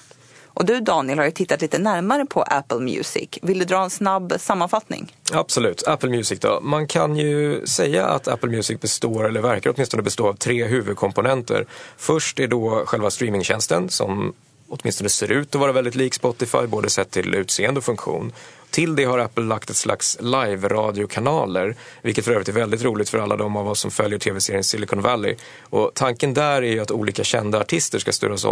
Och 0.53 0.65
du 0.65 0.79
Daniel 0.79 1.17
har 1.17 1.25
ju 1.25 1.31
tittat 1.31 1.61
lite 1.61 1.77
närmare 1.79 2.25
på 2.25 2.41
Apple 2.41 2.79
Music. 2.79 3.29
Vill 3.41 3.59
du 3.59 3.65
dra 3.65 3.83
en 3.83 3.89
snabb 3.89 4.33
sammanfattning? 4.39 5.15
Absolut. 5.31 5.87
Apple 5.87 6.09
Music 6.09 6.39
då. 6.39 6.59
Man 6.61 6.87
kan 6.87 7.15
ju 7.15 7.65
säga 7.65 8.05
att 8.05 8.27
Apple 8.27 8.49
Music 8.49 8.79
består, 8.79 9.25
eller 9.27 9.41
verkar 9.41 9.73
åtminstone 9.75 10.03
bestå 10.03 10.27
av 10.27 10.33
tre 10.33 10.65
huvudkomponenter. 10.65 11.65
Först 11.97 12.39
är 12.39 12.47
då 12.47 12.83
själva 12.85 13.09
streamingtjänsten 13.09 13.89
som 13.89 14.33
åtminstone 14.69 15.09
ser 15.09 15.31
ut 15.31 15.55
att 15.55 15.61
vara 15.61 15.71
väldigt 15.71 15.95
lik 15.95 16.13
Spotify, 16.13 16.67
både 16.67 16.89
sett 16.89 17.11
till 17.11 17.35
utseende 17.35 17.77
och 17.77 17.83
funktion. 17.83 18.33
Till 18.71 18.95
det 18.95 19.05
har 19.05 19.19
Apple 19.19 19.43
lagt 19.43 19.69
ett 19.69 19.75
slags 19.75 20.17
live-radiokanaler, 20.19 21.75
vilket 22.01 22.25
för 22.25 22.31
övrigt 22.31 22.49
är 22.49 22.53
väldigt 22.53 22.83
roligt 22.83 23.09
för 23.09 23.17
alla 23.17 23.35
de 23.35 23.55
av 23.55 23.67
oss 23.67 23.79
som 23.79 23.91
följer 23.91 24.19
tv-serien 24.19 24.63
Silicon 24.63 25.01
Valley. 25.01 25.35
Och 25.61 25.91
tanken 25.93 26.33
där 26.33 26.61
är 26.61 26.71
ju 26.71 26.79
att 26.79 26.91
olika 26.91 27.23
kända 27.23 27.59
artister 27.59 27.99
ska 27.99 28.11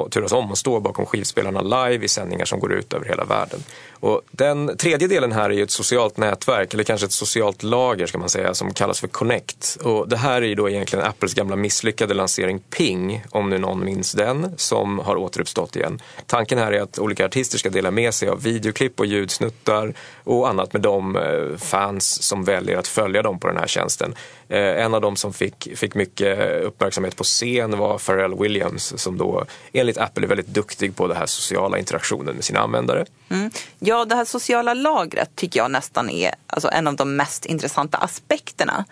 turas 0.10 0.32
om 0.32 0.52
och 0.52 0.58
stå 0.58 0.80
bakom 0.80 1.06
skivspelarna 1.06 1.62
live 1.62 2.06
i 2.06 2.08
sändningar 2.08 2.46
som 2.46 2.60
går 2.60 2.74
ut 2.74 2.94
över 2.94 3.06
hela 3.06 3.26
världen. 3.26 3.64
Och 3.92 4.22
den 4.32 4.78
tredje 4.78 5.08
delen 5.08 5.32
här 5.32 5.50
är 5.50 5.54
ju 5.54 5.64
ett 5.64 5.72
socialt 5.72 6.18
nätverk, 6.18 6.74
eller 6.74 6.84
kanske 6.84 7.06
ett 7.06 7.12
socialt 7.12 7.64
lager 7.64 8.06
ska 8.08 8.18
man 8.18 8.30
säga, 8.30 8.54
som 8.54 8.74
kallas 8.74 9.00
för 9.00 9.08
Connect. 9.08 9.78
Och 9.84 10.10
det 10.10 10.18
här 10.18 10.42
är 10.42 10.48
ju 10.48 10.56
då 10.56 10.70
egentligen 10.70 11.06
Apples 11.06 11.34
gamla 11.34 11.56
misslyckade 11.56 12.14
lansering 12.14 12.60
Ping, 12.60 13.24
om 13.30 13.50
nu 13.50 13.58
någon 13.58 13.86
minns 13.86 14.12
den, 14.12 14.54
som 14.58 15.00
har 15.00 15.16
återuppstått 15.16 15.76
igen. 15.76 16.02
Tanken 16.26 16.58
här 16.58 16.72
är 16.72 16.82
att 16.82 17.00
olika 17.00 17.26
artister 17.26 17.58
ska 17.58 17.70
dela 17.70 17.92
med 17.92 18.14
sig 18.14 18.30
av 18.30 18.44
videoklipp 18.44 19.00
och 19.00 19.06
ljudsnuttar 19.06 19.94
och 20.24 20.50
annat 20.50 20.74
med 20.74 20.82
de 20.82 21.16
eh, 21.16 21.58
fans 21.58 22.24
som 22.24 22.44
väljer 22.44 22.78
att 22.78 22.88
följa 22.88 23.22
dem 23.22 23.39
på 23.39 23.48
den 23.48 23.58
här 23.58 23.68
tjänsten. 23.68 24.16
Eh, 24.50 24.60
en 24.60 24.94
av 24.94 25.01
dem 25.01 25.16
som 25.16 25.34
fick, 25.34 25.78
fick 25.78 25.96
mycket 25.96 26.63
uppmärksamhet 26.63 27.16
på 27.16 27.24
scen 27.24 27.78
var 27.78 27.98
Pharrell 27.98 28.39
Williams 28.39 28.94
som 28.98 29.18
då 29.18 29.46
enligt 29.74 29.98
Apple 29.98 30.25
är 30.25 30.28
väldigt 30.28 30.48
duktig 30.48 30.96
på 30.96 31.08
den 31.08 31.18
här 31.18 31.25
sociala 31.25 31.78
interaktionen 31.78 32.36
med 32.36 32.44
sina 32.44 32.60
användare. 32.60 33.06
Mm. 33.30 33.51
Ja, 33.80 34.06
det 34.06 34.16
här 34.16 34.25
sociala 34.25 34.74
lagret 34.74 35.30
tycker 35.36 35.60
jag 35.60 35.72
nästan 35.72 36.10
är 36.10 36.36
alltså, 36.48 36.70
en 36.72 36.88
av 36.88 36.96
de 36.96 37.16
mest 37.16 37.46
intressanta 37.46 37.98
aspekterna. 37.98 38.86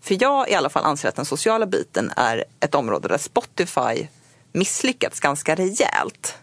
För 0.00 0.22
jag 0.22 0.48
i 0.48 0.54
alla 0.54 0.68
fall 0.68 0.84
anser 0.84 1.08
att 1.08 1.16
den 1.16 1.24
sociala 1.24 1.66
biten 1.66 2.12
är 2.16 2.44
ett 2.60 2.74
område 2.74 3.08
där 3.08 3.18
Spotify 3.18 4.08
misslyckats 4.52 5.20
ganska 5.20 5.54
rejält. 5.54 6.38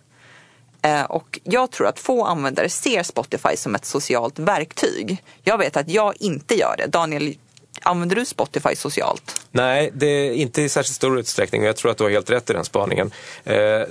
Eh, 0.81 1.03
och 1.03 1.39
jag 1.43 1.71
tror 1.71 1.87
att 1.87 1.99
få 1.99 2.25
användare 2.25 2.69
ser 2.69 3.03
Spotify 3.03 3.55
som 3.55 3.75
ett 3.75 3.85
socialt 3.85 4.39
verktyg. 4.39 5.23
Jag 5.43 5.57
vet 5.57 5.77
att 5.77 5.89
jag 5.89 6.13
inte 6.19 6.55
gör 6.55 6.75
det. 6.77 6.87
Daniel, 6.87 7.35
använder 7.81 8.15
du 8.15 8.25
Spotify 8.25 8.75
socialt? 8.75 9.41
Nej, 9.51 9.91
det 9.93 10.05
är 10.05 10.33
inte 10.33 10.61
i 10.61 10.69
särskilt 10.69 10.95
stor 10.95 11.19
utsträckning 11.19 11.61
och 11.61 11.67
jag 11.67 11.75
tror 11.75 11.91
att 11.91 11.97
du 11.97 12.03
har 12.03 12.11
helt 12.11 12.29
rätt 12.29 12.49
i 12.49 12.53
den 12.53 12.65
spaningen. 12.65 13.11
Eh, 13.43 13.81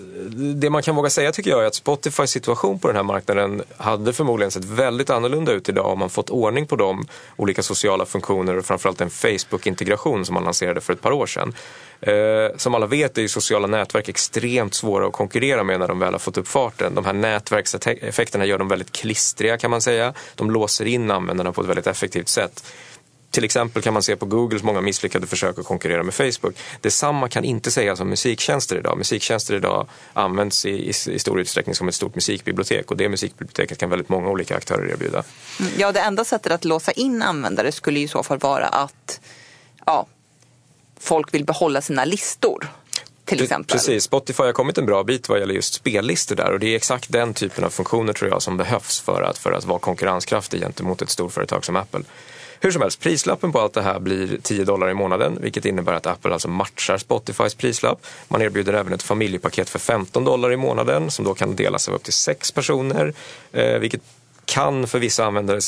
det 0.55 0.71
man 0.71 0.83
kan 0.83 0.97
våga 0.97 1.11
säga 1.11 1.33
tycker 1.33 1.51
jag 1.51 1.63
är 1.63 1.67
att 1.67 1.75
Spotifys 1.75 2.31
situation 2.31 2.79
på 2.79 2.89
den 2.89 2.97
här 2.97 3.03
marknaden 3.03 3.63
hade 3.77 4.13
förmodligen 4.13 4.51
sett 4.51 4.65
väldigt 4.65 5.11
annorlunda 5.11 5.53
ut 5.53 5.69
idag 5.69 5.87
om 5.87 5.99
man 5.99 6.11
fått 6.11 6.31
ordning 6.31 6.67
på 6.67 6.77
de 6.77 7.07
olika 7.37 7.63
sociala 7.63 8.07
funktioner 8.07 8.57
och 8.57 8.65
framförallt 8.65 8.99
den 8.99 9.11
Facebook-integration 9.11 10.25
som 10.25 10.35
man 10.35 10.45
lanserade 10.45 10.81
för 10.81 10.93
ett 10.93 11.01
par 11.01 11.13
år 11.13 11.27
sedan. 11.27 11.55
Eh, 12.01 12.57
som 12.57 12.75
alla 12.75 12.87
vet 12.87 13.19
är 13.19 13.23
ju 13.23 13.29
sociala 13.29 13.67
nätverk 13.67 14.09
extremt 14.09 14.75
svåra 14.75 15.07
att 15.07 15.13
konkurrera 15.13 15.65
med 15.65 15.81
när 15.81 15.89
de 15.89 15.99
väl 15.99 16.15
har 16.15 16.19
fått 16.19 16.39
upp 16.39 16.49
farten. 16.49 16.95
De 16.95 17.05
här 17.05 17.13
nätverkseffekterna 17.13 18.45
gör 18.45 18.59
dem 18.59 18.69
väldigt 18.69 18.93
klistriga 18.93 19.59
kan 19.59 19.71
man 19.71 19.81
säga. 19.81 20.15
De 20.35 20.51
låser 20.51 20.85
in 20.85 21.11
användarna 21.11 21.53
på 21.53 21.61
ett 21.61 21.69
väldigt 21.69 21.87
effektivt 21.87 22.29
sätt. 22.29 22.65
Till 23.31 23.45
exempel 23.45 23.83
kan 23.83 23.93
man 23.93 24.03
se 24.03 24.17
på 24.17 24.27
Googles 24.27 24.63
många 24.63 24.81
misslyckade 24.81 25.27
försök 25.27 25.59
att 25.59 25.67
konkurrera 25.67 26.03
med 26.03 26.15
Facebook. 26.15 26.57
Detsamma 26.81 27.29
kan 27.29 27.45
inte 27.45 27.71
sägas 27.71 28.01
om 28.01 28.09
musiktjänster 28.09 28.77
idag. 28.77 28.99
Musiktjänster 28.99 29.55
idag 29.55 29.89
används 30.13 30.67
i, 30.67 30.71
i, 30.71 30.89
i 30.89 31.19
stor 31.19 31.41
utsträckning 31.41 31.75
som 31.75 31.89
ett 31.89 31.95
stort 31.95 32.15
musikbibliotek 32.15 32.91
och 32.91 32.97
det 32.97 33.09
musikbiblioteket 33.09 33.79
kan 33.79 33.91
väldigt 33.91 34.09
många 34.09 34.29
olika 34.29 34.57
aktörer 34.57 34.91
erbjuda. 34.93 35.23
Mm, 35.61 35.73
ja, 35.79 35.93
det 35.93 36.01
enda 36.01 36.25
sättet 36.25 36.53
att 36.53 36.65
låsa 36.65 36.93
in 36.93 37.23
användare 37.23 37.73
skulle 37.73 38.01
i 38.01 38.09
så 38.09 38.23
fall 38.23 38.39
vara 38.39 38.67
att 38.67 39.21
ja, 39.87 40.07
folk 41.01 41.35
vill 41.35 41.45
behålla 41.45 41.81
sina 41.81 42.05
listor. 42.05 42.69
Till 43.25 43.43
exempel. 43.43 43.77
Precis, 43.77 44.05
Spotify 44.05 44.43
har 44.43 44.53
kommit 44.53 44.79
en 44.79 44.87
bra 44.87 45.05
bit 45.05 45.29
vad 45.29 45.39
gäller 45.39 45.55
just 45.55 45.75
spellistor 45.75 46.37
där 46.37 46.53
och 46.53 46.61
det 46.61 46.67
är 46.67 46.77
exakt 46.77 47.13
den 47.13 47.35
typen 47.35 47.65
av 47.65 47.71
funktioner 47.71 48.13
tror 48.13 48.31
jag 48.31 48.43
som 48.43 48.57
behövs 48.57 49.01
för 49.01 49.23
att, 49.23 49.39
för 49.39 49.53
att 49.53 49.65
vara 49.65 49.79
konkurrenskraftig 49.79 50.61
gentemot 50.61 51.03
ett 51.03 51.11
storföretag 51.11 51.65
som 51.65 51.77
Apple. 51.77 52.01
Hur 52.63 52.71
som 52.71 52.83
helst, 52.83 53.01
prislappen 53.01 53.53
på 53.53 53.61
allt 53.61 53.75
det 53.75 53.83
här 53.83 53.99
blir 53.99 54.39
10 54.43 54.65
dollar 54.65 54.91
i 54.91 54.95
månaden, 54.95 55.39
vilket 55.41 55.65
innebär 55.65 55.93
att 55.93 56.07
Apple 56.07 56.33
alltså 56.33 56.49
matchar 56.49 56.99
Spotifys 56.99 57.55
prislapp. 57.55 58.07
Man 58.29 58.43
erbjuder 58.43 58.73
även 58.73 58.93
ett 58.93 59.03
familjepaket 59.03 59.71
för 59.71 59.79
15 59.79 60.25
dollar 60.25 60.53
i 60.53 60.57
månaden 60.57 61.11
som 61.11 61.25
då 61.25 61.35
kan 61.35 61.57
delas 61.57 61.89
av 61.89 61.95
upp 61.95 62.03
till 62.03 62.13
sex 62.13 62.53
personer, 62.53 63.15
eh, 63.53 63.79
vilket 63.79 64.03
kan 64.45 64.87
för 64.87 64.99
vissa 64.99 65.25
användare 65.25 65.61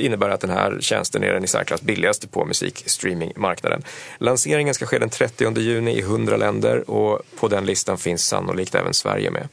innebära 0.00 0.34
att 0.34 0.40
den 0.40 0.50
här 0.50 0.78
tjänsten 0.80 1.24
är 1.24 1.32
den 1.32 1.44
i 1.44 1.46
särklass 1.46 1.82
billigaste 1.82 2.28
på 2.28 2.44
musikstreamingmarknaden. 2.44 3.82
Lanseringen 4.18 4.74
ska 4.74 4.86
ske 4.86 4.98
den 4.98 5.10
30 5.10 5.60
juni 5.60 5.98
i 5.98 6.00
100 6.00 6.36
länder 6.36 6.90
och 6.90 7.22
på 7.40 7.48
den 7.48 7.66
listan 7.66 7.98
finns 7.98 8.26
sannolikt 8.26 8.74
även 8.74 8.94
Sverige 8.94 9.30
med. 9.30 9.48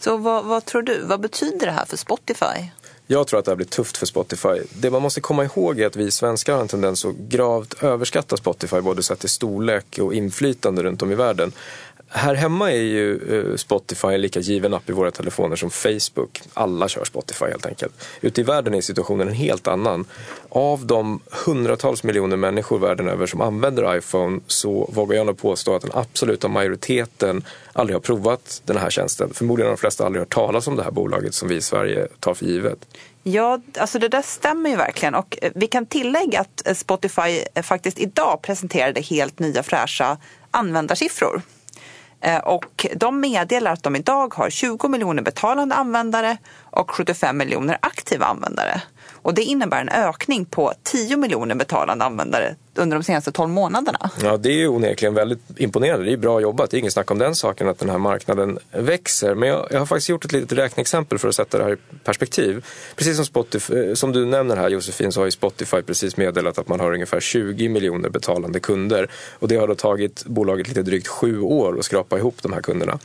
Så 0.00 0.16
vad, 0.16 0.44
vad 0.44 0.64
tror 0.64 0.82
du, 0.82 1.00
vad 1.04 1.20
betyder 1.20 1.66
det 1.66 1.72
här 1.72 1.84
för 1.84 1.96
Spotify? 1.96 2.70
Jag 3.08 3.26
tror 3.26 3.38
att 3.38 3.44
det 3.44 3.50
här 3.50 3.56
blir 3.56 3.66
tufft 3.66 3.96
för 3.96 4.06
Spotify. 4.06 4.62
Det 4.74 4.90
man 4.90 5.02
måste 5.02 5.20
komma 5.20 5.44
ihåg 5.44 5.80
är 5.80 5.86
att 5.86 5.96
vi 5.96 6.10
svenskar 6.10 6.54
har 6.54 6.60
en 6.60 6.68
tendens 6.68 7.04
att 7.04 7.14
gravt 7.14 7.82
överskatta 7.82 8.36
Spotify 8.36 8.80
både 8.80 9.02
sett 9.02 9.18
till 9.18 9.28
storlek 9.28 9.98
och 9.98 10.14
inflytande 10.14 10.82
runt 10.82 11.02
om 11.02 11.12
i 11.12 11.14
världen. 11.14 11.52
Här 12.08 12.34
hemma 12.34 12.72
är 12.72 12.82
ju 12.82 13.38
eh, 13.50 13.56
Spotify 13.56 14.08
en 14.08 14.20
lika 14.20 14.40
given 14.40 14.74
app 14.74 14.90
i 14.90 14.92
våra 14.92 15.10
telefoner 15.10 15.56
som 15.56 15.70
Facebook. 15.70 16.42
Alla 16.54 16.88
kör 16.88 17.04
Spotify 17.04 17.44
helt 17.44 17.66
enkelt. 17.66 17.92
Ute 18.20 18.40
i 18.40 18.44
världen 18.44 18.74
är 18.74 18.80
situationen 18.80 19.28
en 19.28 19.34
helt 19.34 19.68
annan. 19.68 20.04
Av 20.48 20.86
de 20.86 21.20
hundratals 21.46 22.02
miljoner 22.02 22.36
människor 22.36 22.78
världen 22.78 23.08
över 23.08 23.26
som 23.26 23.40
använder 23.40 23.96
iPhone 23.98 24.40
så 24.46 24.90
vågar 24.92 25.16
jag 25.16 25.26
nog 25.26 25.38
påstå 25.38 25.74
att 25.74 25.82
den 25.82 25.90
absoluta 25.94 26.48
majoriteten 26.48 27.44
aldrig 27.72 27.94
har 27.94 28.00
provat 28.00 28.62
den 28.64 28.76
här 28.76 28.90
tjänsten. 28.90 29.30
Förmodligen 29.34 29.66
har 29.66 29.76
de 29.76 29.80
flesta 29.80 30.06
aldrig 30.06 30.20
hört 30.20 30.34
talas 30.34 30.66
om 30.66 30.76
det 30.76 30.82
här 30.82 30.90
bolaget 30.90 31.34
som 31.34 31.48
vi 31.48 31.54
i 31.54 31.60
Sverige 31.60 32.08
tar 32.20 32.34
för 32.34 32.46
givet. 32.46 32.78
Ja, 33.22 33.60
alltså 33.78 33.98
det 33.98 34.08
där 34.08 34.22
stämmer 34.22 34.70
ju 34.70 34.76
verkligen 34.76 35.14
och 35.14 35.38
eh, 35.42 35.52
vi 35.54 35.66
kan 35.66 35.86
tillägga 35.86 36.40
att 36.40 36.66
eh, 36.68 36.74
Spotify 36.74 37.42
faktiskt 37.62 37.98
idag 37.98 38.42
presenterade 38.42 39.00
helt 39.00 39.38
nya 39.38 39.62
fräscha 39.62 40.18
användarsiffror. 40.50 41.42
Eh, 42.26 42.38
och 42.38 42.86
de 42.96 43.20
meddelar 43.20 43.72
att 43.72 43.82
de 43.82 43.96
idag 43.96 44.34
har 44.34 44.50
20 44.50 44.88
miljoner 44.88 45.22
betalande 45.22 45.74
användare 45.74 46.36
och 46.70 46.90
75 46.90 47.36
miljoner 47.38 47.78
aktiva 47.82 48.26
användare. 48.26 48.82
Och 49.12 49.34
det 49.34 49.42
innebär 49.42 49.80
en 49.80 49.88
ökning 49.88 50.44
på 50.44 50.72
10 50.82 51.16
miljoner 51.16 51.54
betalande 51.54 52.04
användare 52.04 52.54
under 52.74 52.96
de 52.96 53.02
senaste 53.02 53.32
12 53.32 53.50
månaderna. 53.50 54.10
Ja, 54.22 54.36
det 54.36 54.48
är 54.48 54.56
ju 54.56 54.68
onekligen 54.68 55.14
väldigt 55.14 55.40
imponerande. 55.56 56.04
Det 56.06 56.12
är 56.12 56.16
bra 56.16 56.40
jobbat. 56.40 56.70
Det 56.70 56.76
är 56.76 56.78
ingen 56.78 56.92
snack 56.92 57.10
om 57.10 57.18
den 57.18 57.34
saken 57.34 57.68
att 57.68 57.78
den 57.78 57.90
här 57.90 57.98
marknaden 57.98 58.58
växer. 58.70 59.34
Men 59.34 59.48
jag, 59.48 59.68
jag 59.70 59.78
har 59.78 59.86
faktiskt 59.86 60.08
gjort 60.08 60.24
ett 60.24 60.32
litet 60.32 60.58
räkneexempel 60.58 61.18
för 61.18 61.28
att 61.28 61.34
sätta 61.34 61.58
det 61.58 61.64
här 61.64 61.72
i 61.72 61.76
perspektiv. 62.04 62.64
Precis 62.96 63.16
som, 63.16 63.24
Spotify, 63.24 63.74
eh, 63.74 63.94
som 63.94 64.12
du 64.12 64.26
nämner 64.26 64.56
här 64.56 64.68
Josefin 64.68 65.12
så 65.12 65.20
har 65.20 65.24
ju 65.24 65.30
Spotify 65.30 65.82
precis 65.82 66.16
meddelat 66.16 66.58
att 66.58 66.68
man 66.68 66.80
har 66.80 66.92
ungefär 66.92 67.20
20 67.20 67.68
miljoner 67.68 68.08
betalande 68.08 68.60
kunder. 68.60 69.10
Och 69.38 69.48
det 69.48 69.56
har 69.56 69.68
då 69.68 69.74
tagit 69.74 70.24
bolaget 70.24 70.68
lite 70.68 70.82
drygt 70.82 71.08
sju 71.08 71.40
år 71.40 71.78
att 71.78 71.84
skrapa 71.84 72.18
ihop 72.18 72.42
de 72.42 72.52
här 72.52 72.60
kunderna. 72.60 72.98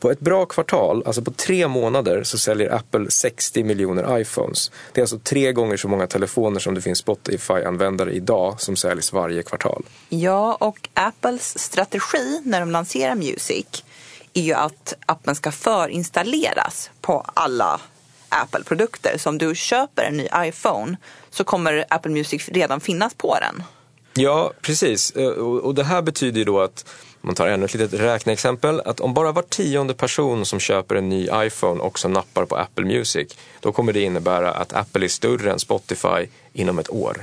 På 0.00 0.10
ett 0.10 0.20
bra 0.20 0.46
kvartal, 0.46 1.02
alltså 1.06 1.22
på 1.22 1.30
tre 1.30 1.68
månader, 1.68 2.22
så 2.24 2.38
säljer 2.38 2.74
Apple 2.74 3.10
60 3.10 3.64
miljoner 3.64 4.18
iPhones. 4.18 4.70
Det 4.92 5.00
är 5.00 5.02
alltså 5.02 5.18
tre 5.18 5.52
gånger 5.52 5.76
så 5.76 5.88
många 5.88 6.06
telefoner 6.06 6.60
som 6.60 6.74
det 6.74 6.80
finns 6.80 6.98
Spotify-användare 6.98 8.12
idag 8.12 8.60
som 8.60 8.76
säljs 8.76 9.12
varje 9.12 9.42
kvartal. 9.42 9.84
Ja, 10.08 10.56
och 10.60 10.88
Apples 10.94 11.58
strategi 11.58 12.40
när 12.44 12.60
de 12.60 12.70
lanserar 12.70 13.14
Music 13.14 13.84
är 14.34 14.42
ju 14.42 14.52
att 14.52 14.94
appen 15.06 15.34
ska 15.34 15.52
förinstalleras 15.52 16.90
på 17.00 17.24
alla 17.34 17.80
Apple-produkter. 18.28 19.18
Så 19.18 19.28
om 19.28 19.38
du 19.38 19.54
köper 19.54 20.02
en 20.02 20.16
ny 20.16 20.28
iPhone 20.36 20.96
så 21.30 21.44
kommer 21.44 21.84
Apple 21.88 22.12
Music 22.12 22.48
redan 22.48 22.80
finnas 22.80 23.14
på 23.14 23.36
den. 23.40 23.62
Ja, 24.14 24.52
precis. 24.60 25.10
Eh, 25.10 25.28
och 25.28 25.74
det 25.74 25.84
här 25.84 26.02
betyder 26.02 26.38
ju 26.38 26.44
då 26.44 26.60
att 26.60 26.84
man 27.20 27.34
tar 27.34 27.46
ännu 27.46 27.64
ett 27.64 27.74
litet 27.74 28.00
räkneexempel, 28.00 28.80
att 28.80 29.00
om 29.00 29.14
bara 29.14 29.32
var 29.32 29.42
tionde 29.42 29.94
person 29.94 30.46
som 30.46 30.60
köper 30.60 30.94
en 30.94 31.08
ny 31.08 31.28
iPhone 31.34 31.80
också 31.80 32.08
nappar 32.08 32.44
på 32.44 32.56
Apple 32.56 32.84
Music, 32.84 33.36
då 33.60 33.72
kommer 33.72 33.92
det 33.92 34.00
innebära 34.00 34.50
att 34.50 34.72
Apple 34.72 35.06
är 35.06 35.08
större 35.08 35.52
än 35.52 35.58
Spotify 35.58 36.26
inom 36.52 36.78
ett 36.78 36.90
år. 36.90 37.16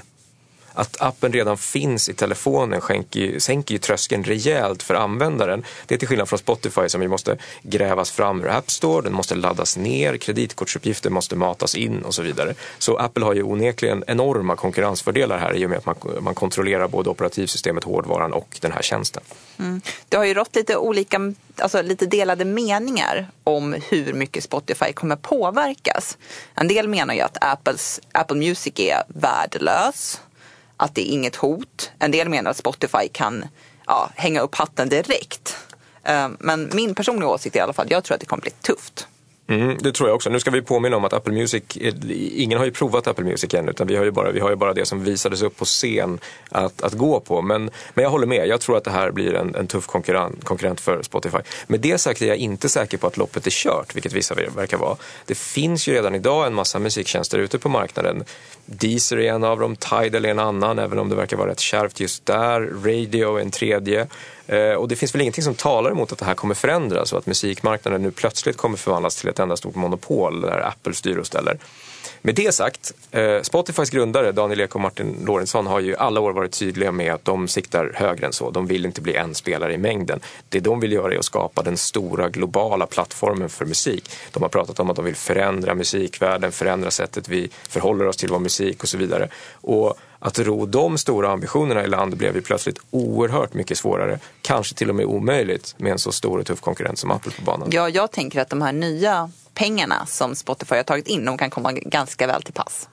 Att 0.77 1.01
appen 1.01 1.33
redan 1.33 1.57
finns 1.57 2.09
i 2.09 2.13
telefonen 2.13 2.81
skänker, 2.81 3.39
sänker 3.39 3.73
ju 3.73 3.79
tröskeln 3.79 4.23
rejält 4.23 4.83
för 4.83 4.93
användaren. 4.95 5.63
Det 5.85 5.95
är 5.95 5.99
till 5.99 6.07
skillnad 6.07 6.29
från 6.29 6.39
Spotify 6.39 6.89
som 6.89 7.01
ju 7.01 7.07
måste 7.07 7.37
grävas 7.63 8.11
fram 8.11 8.41
ur 8.41 8.47
App 8.47 8.71
Store, 8.71 9.01
den 9.01 9.13
måste 9.13 9.35
laddas 9.35 9.77
ner, 9.77 10.17
kreditkortsuppgifter 10.17 11.09
måste 11.09 11.35
matas 11.35 11.75
in 11.75 12.01
och 12.01 12.15
så 12.15 12.21
vidare. 12.21 12.53
Så 12.77 12.97
Apple 12.97 13.25
har 13.25 13.33
ju 13.33 13.43
onekligen 13.43 14.03
enorma 14.07 14.55
konkurrensfördelar 14.55 15.37
här 15.37 15.53
i 15.53 15.65
och 15.65 15.69
med 15.69 15.77
att 15.77 15.85
man, 15.85 15.95
man 16.21 16.35
kontrollerar 16.35 16.87
både 16.87 17.09
operativsystemet, 17.09 17.83
hårdvaran 17.83 18.33
och 18.33 18.57
den 18.61 18.71
här 18.71 18.81
tjänsten. 18.81 19.23
Mm. 19.59 19.81
Det 20.09 20.17
har 20.17 20.25
ju 20.25 20.33
rått 20.33 20.55
lite 20.55 20.77
olika, 20.77 21.33
alltså 21.57 21.81
lite 21.81 22.05
delade 22.05 22.45
meningar 22.45 23.27
om 23.43 23.75
hur 23.89 24.13
mycket 24.13 24.43
Spotify 24.43 24.93
kommer 24.93 25.15
påverkas. 25.15 26.17
En 26.55 26.67
del 26.67 26.87
menar 26.87 27.13
ju 27.13 27.21
att 27.21 27.37
Apples, 27.41 27.99
Apple 28.11 28.37
Music 28.37 28.73
är 28.75 29.03
värdelös, 29.07 30.21
att 30.77 30.95
det 30.95 31.09
är 31.09 31.13
inget 31.13 31.35
hot. 31.35 31.91
En 31.99 32.11
del 32.11 32.29
menar 32.29 32.51
att 32.51 32.57
Spotify 32.57 33.07
kan 33.11 33.45
ja, 33.85 34.09
hänga 34.15 34.41
upp 34.41 34.55
hatten 34.55 34.89
direkt. 34.89 35.57
Eh, 36.03 36.29
men 36.39 36.69
min 36.73 36.95
personliga 36.95 37.29
åsikt 37.29 37.55
är 37.55 37.59
i 37.59 37.61
alla 37.61 37.73
fall, 37.73 37.87
jag 37.89 38.03
tror 38.03 38.15
att 38.15 38.21
det 38.21 38.27
kommer 38.27 38.41
bli 38.41 38.51
tufft. 38.51 39.07
Mm, 39.49 39.77
det 39.79 39.91
tror 39.91 40.09
jag 40.09 40.15
också. 40.15 40.29
Nu 40.29 40.39
ska 40.39 40.51
vi 40.51 40.61
påminna 40.61 40.97
om 40.97 41.05
att 41.05 41.13
Apple 41.13 41.33
Music, 41.33 41.63
ingen 42.35 42.57
har 42.57 42.65
ju 42.65 42.71
provat 42.71 43.07
Apple 43.07 43.25
Music 43.25 43.53
än 43.53 43.69
utan 43.69 43.87
vi 43.87 43.95
har 43.95 44.05
ju 44.05 44.11
bara, 44.11 44.31
vi 44.31 44.39
har 44.39 44.49
ju 44.49 44.55
bara 44.55 44.73
det 44.73 44.85
som 44.85 45.03
visades 45.03 45.41
upp 45.41 45.57
på 45.57 45.65
scen 45.65 46.19
att, 46.49 46.81
att 46.81 46.93
gå 46.93 47.19
på. 47.19 47.41
Men, 47.41 47.69
men 47.93 48.03
jag 48.03 48.09
håller 48.09 48.27
med, 48.27 48.47
jag 48.47 48.61
tror 48.61 48.77
att 48.77 48.83
det 48.83 48.91
här 48.91 49.11
blir 49.11 49.33
en, 49.33 49.55
en 49.55 49.67
tuff 49.67 49.87
konkurrent, 49.87 50.43
konkurrent 50.43 50.81
för 50.81 51.03
Spotify. 51.03 51.37
Med 51.67 51.79
det 51.79 51.97
sagt 51.97 52.21
är 52.21 52.27
jag 52.27 52.37
inte 52.37 52.69
säker 52.69 52.97
på 52.97 53.07
att 53.07 53.17
loppet 53.17 53.47
är 53.47 53.51
kört, 53.51 53.95
vilket 53.95 54.13
vissa 54.13 54.35
verkar 54.35 54.77
vara. 54.77 54.97
Det 55.25 55.37
finns 55.37 55.87
ju 55.87 55.93
redan 55.93 56.15
idag 56.15 56.47
en 56.47 56.53
massa 56.53 56.79
musiktjänster 56.79 57.39
ute 57.39 57.59
på 57.59 57.69
marknaden. 57.69 58.23
Deezer 58.65 59.19
är 59.19 59.33
en 59.33 59.43
av 59.43 59.59
dem, 59.59 59.75
Tidal 59.75 60.25
är 60.25 60.29
en 60.29 60.39
annan, 60.39 60.79
även 60.79 60.99
om 60.99 61.09
det 61.09 61.15
verkar 61.15 61.37
vara 61.37 61.49
rätt 61.49 61.59
kärvt 61.59 61.99
just 61.99 62.25
där. 62.25 62.61
Radio 62.83 63.37
är 63.37 63.41
en 63.41 63.51
tredje. 63.51 64.07
Eh, 64.47 64.73
och 64.73 64.87
det 64.87 64.95
finns 64.95 65.15
väl 65.15 65.21
ingenting 65.21 65.43
som 65.43 65.55
talar 65.55 65.91
emot 65.91 66.11
att 66.11 66.17
det 66.17 66.25
här 66.25 66.33
kommer 66.33 66.55
förändras 66.55 67.13
och 67.13 67.19
att 67.19 67.25
musikmarknaden 67.25 68.01
nu 68.01 68.11
plötsligt 68.11 68.57
kommer 68.57 68.77
förvandlas 68.77 69.15
till 69.15 69.29
ett 69.29 69.36
ett 69.37 69.43
enda 69.43 69.57
stort 69.57 69.75
monopol 69.75 70.41
där 70.41 70.67
Apple 70.67 70.93
styr 70.93 71.17
och 71.17 71.27
ställer. 71.27 71.57
Med 72.21 72.35
det 72.35 72.51
sagt, 72.51 72.93
eh, 73.11 73.41
Spotifys 73.41 73.89
grundare 73.89 74.31
Daniel 74.31 74.61
Ek 74.61 74.75
och 74.75 74.81
Martin 74.81 75.15
Lorentzon 75.25 75.67
har 75.67 75.79
ju 75.79 75.95
alla 75.95 76.19
år 76.19 76.33
varit 76.33 76.51
tydliga 76.51 76.91
med 76.91 77.13
att 77.13 77.25
de 77.25 77.47
siktar 77.47 77.91
högre 77.95 78.25
än 78.25 78.33
så. 78.33 78.51
De 78.51 78.67
vill 78.67 78.85
inte 78.85 79.01
bli 79.01 79.15
en 79.15 79.35
spelare 79.35 79.73
i 79.73 79.77
mängden. 79.77 80.19
Det 80.49 80.59
de 80.59 80.79
vill 80.79 80.91
göra 80.91 81.13
är 81.13 81.17
att 81.17 81.25
skapa 81.25 81.61
den 81.61 81.77
stora 81.77 82.29
globala 82.29 82.85
plattformen 82.85 83.49
för 83.49 83.65
musik. 83.65 84.09
De 84.31 84.43
har 84.43 84.49
pratat 84.49 84.79
om 84.79 84.89
att 84.89 84.95
de 84.95 85.05
vill 85.05 85.15
förändra 85.15 85.75
musikvärlden, 85.75 86.51
förändra 86.51 86.91
sättet 86.91 87.29
vi 87.29 87.49
förhåller 87.69 88.07
oss 88.07 88.17
till 88.17 88.29
vår 88.29 88.39
musik 88.39 88.83
och 88.83 88.89
så 88.89 88.97
vidare. 88.97 89.29
Och 89.51 89.97
att 90.19 90.39
ro 90.39 90.65
de 90.65 90.97
stora 90.97 91.29
ambitionerna 91.31 91.83
i 91.83 91.87
land 91.87 92.17
blev 92.17 92.35
ju 92.35 92.41
plötsligt 92.41 92.79
oerhört 92.91 93.53
mycket 93.53 93.77
svårare, 93.77 94.19
kanske 94.41 94.75
till 94.75 94.89
och 94.89 94.95
med 94.95 95.05
omöjligt 95.05 95.75
med 95.77 95.91
en 95.91 95.99
så 95.99 96.11
stor 96.11 96.39
och 96.39 96.45
tuff 96.45 96.61
konkurrent 96.61 96.99
som 96.99 97.11
Apple 97.11 97.31
på 97.31 97.41
banan. 97.41 97.69
Ja, 97.71 97.89
jag 97.89 98.11
tänker 98.11 98.41
att 98.41 98.49
de 98.49 98.61
här 98.61 98.73
nya 98.73 99.31
pengarna 99.53 100.05
som 100.05 100.35
Spotify 100.35 100.75
har 100.75 100.83
tagit 100.83 101.07
in, 101.07 101.25
de 101.25 101.37
kan 101.37 101.49
komma 101.49 101.71
ganska 101.71 102.27
väl 102.27 102.41
till 102.41 102.53
pass. 102.53 102.89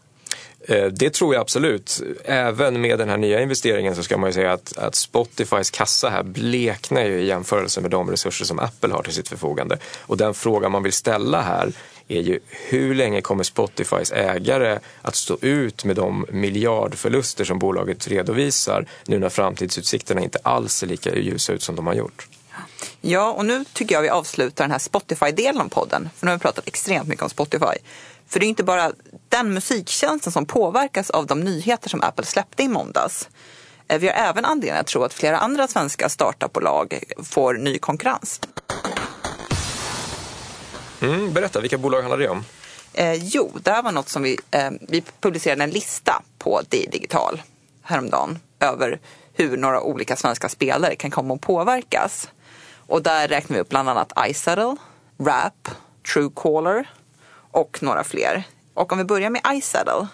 Eh, 0.68 0.87
det 0.87 1.11
tror 1.11 1.35
jag 1.35 1.40
absolut. 1.40 2.02
Även 2.25 2.80
med 2.80 2.99
den 2.99 3.09
här 3.09 3.16
nya 3.16 3.40
investeringen 3.40 3.97
så 3.97 4.02
ska 4.02 4.18
man 4.18 4.28
ju 4.28 4.35
säga 4.35 4.52
att, 4.52 4.78
att 4.78 4.94
Spotifys 4.94 5.71
kassa 5.71 6.09
här 6.09 6.23
bleknar 6.23 7.04
ju 7.04 7.21
i 7.21 7.26
jämförelse 7.26 7.80
med 7.80 7.90
de 7.90 8.11
resurser 8.11 8.44
som 8.44 8.59
Apple 8.59 8.92
har 8.94 9.02
till 9.02 9.12
sitt 9.12 9.28
förfogande. 9.28 9.78
Och 10.00 10.16
den 10.16 10.35
fråga 10.35 10.68
man 10.68 10.83
vill 10.83 10.92
ställa 10.92 11.42
här 11.42 11.73
är 12.09 12.21
ju 12.21 12.40
hur 12.50 12.94
länge 12.94 13.21
kommer 13.21 13.44
Spotifys 13.44 14.12
ägare 14.12 14.78
att 15.02 15.16
stå 15.16 15.38
ut 15.40 15.85
med 15.85 15.97
de 15.97 16.26
miljardförluster 16.30 17.44
som 17.44 17.59
bolaget 17.59 18.09
redovisar 18.09 18.87
nu 19.07 19.18
när 19.18 19.29
framtidsutsikterna 19.29 20.20
inte 20.20 20.38
alls 20.42 20.74
ser 20.74 20.87
lika 20.87 21.14
ljusa 21.14 21.53
ut 21.53 21.62
som 21.62 21.77
de 21.77 21.87
har 21.87 21.94
gjort? 21.94 22.29
Ja, 23.00 23.33
och 23.33 23.44
nu 23.46 23.64
tycker 23.72 23.94
jag 23.94 24.03
vi 24.03 24.09
avslutar 24.09 24.64
den 24.64 24.70
här 24.70 24.79
Spotify-delen 24.79 25.61
av 25.61 25.68
podden. 25.68 26.09
För 26.16 26.27
nu 26.27 26.33
har 26.33 26.38
vi 26.38 26.42
pratat 26.42 26.68
extremt 26.68 27.09
mycket 27.09 27.22
om 27.22 27.31
Spotify. 27.31 27.79
För 28.29 28.40
det 28.40 28.46
är 28.46 28.48
inte 28.48 28.64
bara 28.64 28.92
den 29.35 29.55
musiktjänsten 29.55 30.33
som 30.33 30.47
påverkas 30.47 31.11
av 31.11 31.27
de 31.27 31.40
nyheter 31.40 31.88
som 31.88 32.03
Apple 32.03 32.25
släppte 32.25 32.62
i 32.62 32.68
måndags. 32.68 33.29
Eh, 33.88 33.99
vi 33.99 34.07
har 34.07 34.14
även 34.14 34.44
anledning 34.44 34.81
att 34.81 34.87
tro 34.87 35.03
att 35.03 35.14
flera 35.14 35.38
andra 35.38 35.68
svenska 35.68 36.09
startupbolag 36.09 37.03
får 37.23 37.55
ny 37.55 37.79
konkurrens. 37.79 38.40
Mm, 41.01 41.33
berätta, 41.33 41.61
vilka 41.61 41.79
bolag 41.79 42.01
handlar 42.01 42.18
det 42.18 42.29
om? 42.29 42.44
Eh, 42.92 43.14
jo, 43.14 43.53
det 43.62 43.70
här 43.70 43.83
var 43.83 43.92
något 43.92 44.09
som 44.09 44.23
vi, 44.23 44.38
eh, 44.51 44.70
vi 44.81 45.03
publicerade 45.20 45.64
en 45.64 45.70
lista 45.70 46.23
på 46.38 46.61
DI 46.68 46.88
Digital 46.92 47.42
häromdagen 47.83 48.38
över 48.61 49.01
hur 49.33 49.57
några 49.57 49.81
olika 49.81 50.16
svenska 50.16 50.49
spelare 50.49 50.97
kan 50.97 51.11
komma 51.11 51.35
att 51.35 51.40
påverkas. 51.40 52.29
Och 52.87 53.03
där 53.03 53.29
räknar 53.29 53.55
vi 53.55 53.61
upp 53.61 53.68
bland 53.68 53.88
annat 53.88 54.12
iSettle, 54.29 54.77
Rap, 55.18 55.68
Truecaller 56.12 56.90
och 57.51 57.83
några 57.83 58.05
fler. 58.05 58.44
Och 58.74 58.92
om 58.92 58.98
vi 58.98 59.04
börjar 59.04 59.30
med 59.30 59.42
iSettle. 59.52 60.06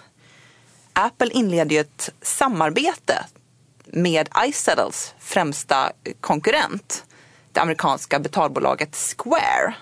Apple 0.92 1.30
inleder 1.30 1.74
ju 1.74 1.80
ett 1.80 2.10
samarbete 2.22 3.24
med 3.84 4.28
iSettles 4.46 5.14
främsta 5.18 5.92
konkurrent, 6.20 7.04
det 7.52 7.60
amerikanska 7.60 8.18
betalbolaget 8.18 8.96
Square. 9.16 9.74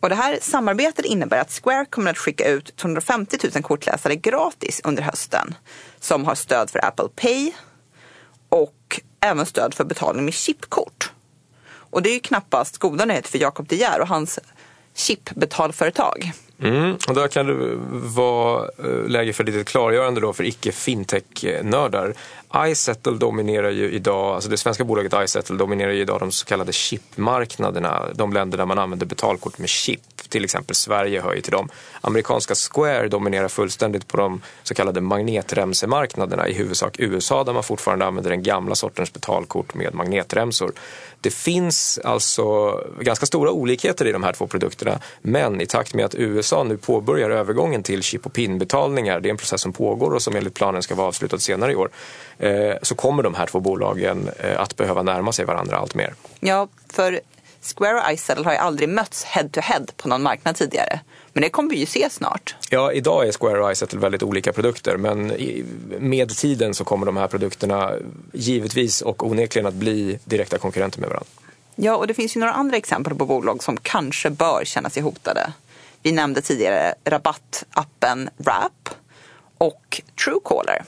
Och 0.00 0.08
det 0.08 0.14
här 0.14 0.38
samarbetet 0.42 1.04
innebär 1.04 1.38
att 1.38 1.60
Square 1.62 1.84
kommer 1.84 2.10
att 2.10 2.18
skicka 2.18 2.48
ut 2.48 2.76
250 2.76 3.38
000 3.54 3.62
kortläsare 3.62 4.16
gratis 4.16 4.80
under 4.84 5.02
hösten 5.02 5.54
som 6.00 6.24
har 6.24 6.34
stöd 6.34 6.70
för 6.70 6.84
Apple 6.84 7.08
Pay 7.16 7.52
och 8.48 9.00
även 9.20 9.46
stöd 9.46 9.74
för 9.74 9.84
betalning 9.84 10.24
med 10.24 10.34
chipkort. 10.34 11.12
Och 11.66 12.02
det 12.02 12.10
är 12.10 12.14
ju 12.14 12.20
knappast 12.20 12.78
goda 12.78 13.04
nyheter 13.04 13.30
för 13.30 13.38
Jakob 13.38 13.68
De 13.68 13.76
Geer 13.76 14.00
och 14.00 14.08
hans 14.08 14.38
chipbetalföretag. 14.94 16.32
Mm, 16.62 16.96
och 17.08 17.14
där 17.14 17.28
kan 17.28 17.46
det 17.46 17.78
vara 18.14 18.68
eh, 18.78 19.08
läge 19.08 19.32
för 19.32 19.44
lite 19.44 19.64
klargörande 19.64 20.20
då 20.20 20.32
för 20.32 20.44
icke 20.44 20.72
fintech-nördar. 20.72 22.14
iSettle 22.56 23.12
dominerar 23.12 23.70
ju 23.70 23.90
idag, 23.90 24.34
alltså 24.34 24.50
det 24.50 24.56
svenska 24.56 24.84
bolaget 24.84 25.14
iSettle 25.24 25.56
dominerar 25.56 25.92
ju 25.92 26.00
idag 26.00 26.20
de 26.20 26.32
så 26.32 26.46
kallade 26.46 26.72
chipmarknaderna. 26.72 28.02
De 28.14 28.32
länder 28.32 28.58
där 28.58 28.66
man 28.66 28.78
använder 28.78 29.06
betalkort 29.06 29.58
med 29.58 29.68
chip. 29.68 30.00
Till 30.28 30.44
exempel 30.44 30.74
Sverige 30.74 31.20
hör 31.20 31.34
ju 31.34 31.40
till 31.40 31.52
dem. 31.52 31.68
Amerikanska 32.00 32.54
Square 32.54 33.08
dominerar 33.08 33.48
fullständigt 33.48 34.08
på 34.08 34.16
de 34.16 34.40
så 34.62 34.74
kallade 34.74 35.00
magnetremsemarknaderna. 35.00 36.48
I 36.48 36.54
huvudsak 36.54 36.96
USA 36.98 37.44
där 37.44 37.52
man 37.52 37.62
fortfarande 37.62 38.06
använder 38.06 38.30
den 38.30 38.42
gamla 38.42 38.74
sortens 38.74 39.12
betalkort 39.12 39.74
med 39.74 39.94
magnetremsor. 39.94 40.72
Det 41.24 41.30
finns 41.30 41.98
alltså 42.04 42.72
ganska 43.00 43.26
stora 43.26 43.50
olikheter 43.50 44.06
i 44.06 44.12
de 44.12 44.22
här 44.22 44.32
två 44.32 44.46
produkterna. 44.46 44.98
Men 45.22 45.60
i 45.60 45.66
takt 45.66 45.94
med 45.94 46.04
att 46.04 46.14
USA 46.14 46.64
nu 46.64 46.76
påbörjar 46.76 47.30
övergången 47.30 47.82
till 47.82 48.02
chip 48.02 48.26
och 48.26 48.32
PIN-betalningar, 48.32 49.20
det 49.20 49.28
är 49.28 49.30
en 49.30 49.36
process 49.36 49.60
som 49.60 49.72
pågår 49.72 50.10
och 50.10 50.22
som 50.22 50.36
enligt 50.36 50.54
planen 50.54 50.82
ska 50.82 50.94
vara 50.94 51.06
avslutad 51.06 51.38
senare 51.38 51.72
i 51.72 51.76
år, 51.76 51.90
eh, 52.38 52.74
så 52.82 52.94
kommer 52.94 53.22
de 53.22 53.34
här 53.34 53.46
två 53.46 53.60
bolagen 53.60 54.28
eh, 54.38 54.60
att 54.60 54.76
behöva 54.76 55.02
närma 55.02 55.32
sig 55.32 55.44
varandra 55.44 55.76
allt 55.76 55.94
mer. 55.94 56.14
Ja, 56.40 56.68
för 56.88 57.20
Square 57.64 57.94
och 57.94 58.12
iSettle 58.12 58.44
har 58.44 58.52
ju 58.52 58.58
aldrig 58.58 58.88
mötts 58.88 59.24
head 59.24 59.48
to 59.48 59.60
head 59.60 59.86
på 59.96 60.08
någon 60.08 60.22
marknad 60.22 60.56
tidigare. 60.56 61.00
Men 61.32 61.42
det 61.42 61.50
kommer 61.50 61.70
vi 61.70 61.76
ju 61.76 61.86
se 61.86 62.10
snart. 62.10 62.54
Ja, 62.70 62.92
idag 62.92 63.28
är 63.28 63.32
Square 63.32 63.64
och 63.64 63.72
iSettle 63.72 63.98
väldigt 63.98 64.22
olika 64.22 64.52
produkter 64.52 64.96
men 64.96 65.32
med 65.98 66.36
tiden 66.36 66.74
så 66.74 66.84
kommer 66.84 67.06
de 67.06 67.16
här 67.16 67.28
produkterna 67.28 67.92
givetvis 68.32 69.02
och 69.02 69.26
onekligen 69.26 69.66
att 69.66 69.74
bli 69.74 70.18
direkta 70.24 70.58
konkurrenter 70.58 71.00
med 71.00 71.08
varandra. 71.08 71.28
Ja, 71.76 71.96
och 71.96 72.06
det 72.06 72.14
finns 72.14 72.36
ju 72.36 72.40
några 72.40 72.52
andra 72.52 72.76
exempel 72.76 73.14
på 73.14 73.24
bolag 73.24 73.62
som 73.62 73.76
kanske 73.76 74.30
bör 74.30 74.62
känna 74.64 74.90
sig 74.90 75.02
hotade. 75.02 75.52
Vi 76.02 76.12
nämnde 76.12 76.40
tidigare 76.40 76.94
rabattappen 77.04 78.30
Wrap 78.36 78.88
och 79.58 80.02
Truecaller. 80.24 80.84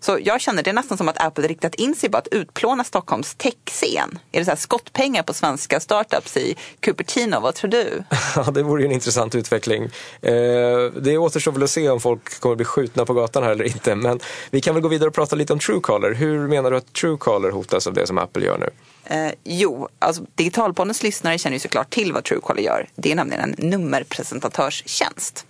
Så 0.00 0.18
jag 0.22 0.40
känner 0.40 0.62
det 0.62 0.70
är 0.70 0.74
nästan 0.74 0.98
som 0.98 1.08
att 1.08 1.22
Apple 1.22 1.48
riktat 1.48 1.74
in 1.74 1.94
sig 1.94 2.10
på 2.10 2.18
att 2.18 2.28
utplåna 2.28 2.84
Stockholms 2.84 3.34
techscen. 3.34 4.18
Är 4.32 4.38
det 4.38 4.44
så 4.44 4.56
skottpengar 4.56 5.22
på 5.22 5.34
svenska 5.34 5.80
startups 5.80 6.36
i 6.36 6.56
Cupertino? 6.80 7.40
Vad 7.40 7.54
tror 7.54 7.70
du? 7.70 8.02
Ja, 8.36 8.42
det 8.42 8.62
vore 8.62 8.82
ju 8.82 8.86
en 8.86 8.92
intressant 8.92 9.34
utveckling. 9.34 9.82
Eh, 10.22 10.32
det 11.00 11.18
återstår 11.18 11.52
väl 11.52 11.62
att 11.62 11.70
se 11.70 11.88
om 11.88 12.00
folk 12.00 12.40
kommer 12.40 12.56
bli 12.56 12.64
skjutna 12.64 13.04
på 13.04 13.14
gatan 13.14 13.42
här 13.42 13.50
eller 13.50 13.64
inte. 13.64 13.94
Men 13.94 14.20
vi 14.50 14.60
kan 14.60 14.74
väl 14.74 14.82
gå 14.82 14.88
vidare 14.88 15.08
och 15.08 15.14
prata 15.14 15.36
lite 15.36 15.52
om 15.52 15.58
Truecaller. 15.58 16.14
Hur 16.14 16.48
menar 16.48 16.70
du 16.70 16.76
att 16.76 16.92
Truecaller 16.92 17.50
hotas 17.50 17.86
av 17.86 17.94
det 17.94 18.06
som 18.06 18.18
Apple 18.18 18.44
gör 18.44 18.58
nu? 18.58 18.70
Eh, 19.04 19.32
jo, 19.44 19.88
alltså 19.98 20.24
Digitalpoddens 20.34 21.02
lyssnare 21.02 21.38
känner 21.38 21.56
ju 21.56 21.60
såklart 21.60 21.90
till 21.90 22.12
vad 22.12 22.24
Truecaller 22.24 22.62
gör. 22.62 22.88
Det 22.94 23.12
är 23.12 23.16
nämligen 23.16 23.42
en 23.42 23.70
nummerpresentatörstjänst. 23.70 25.44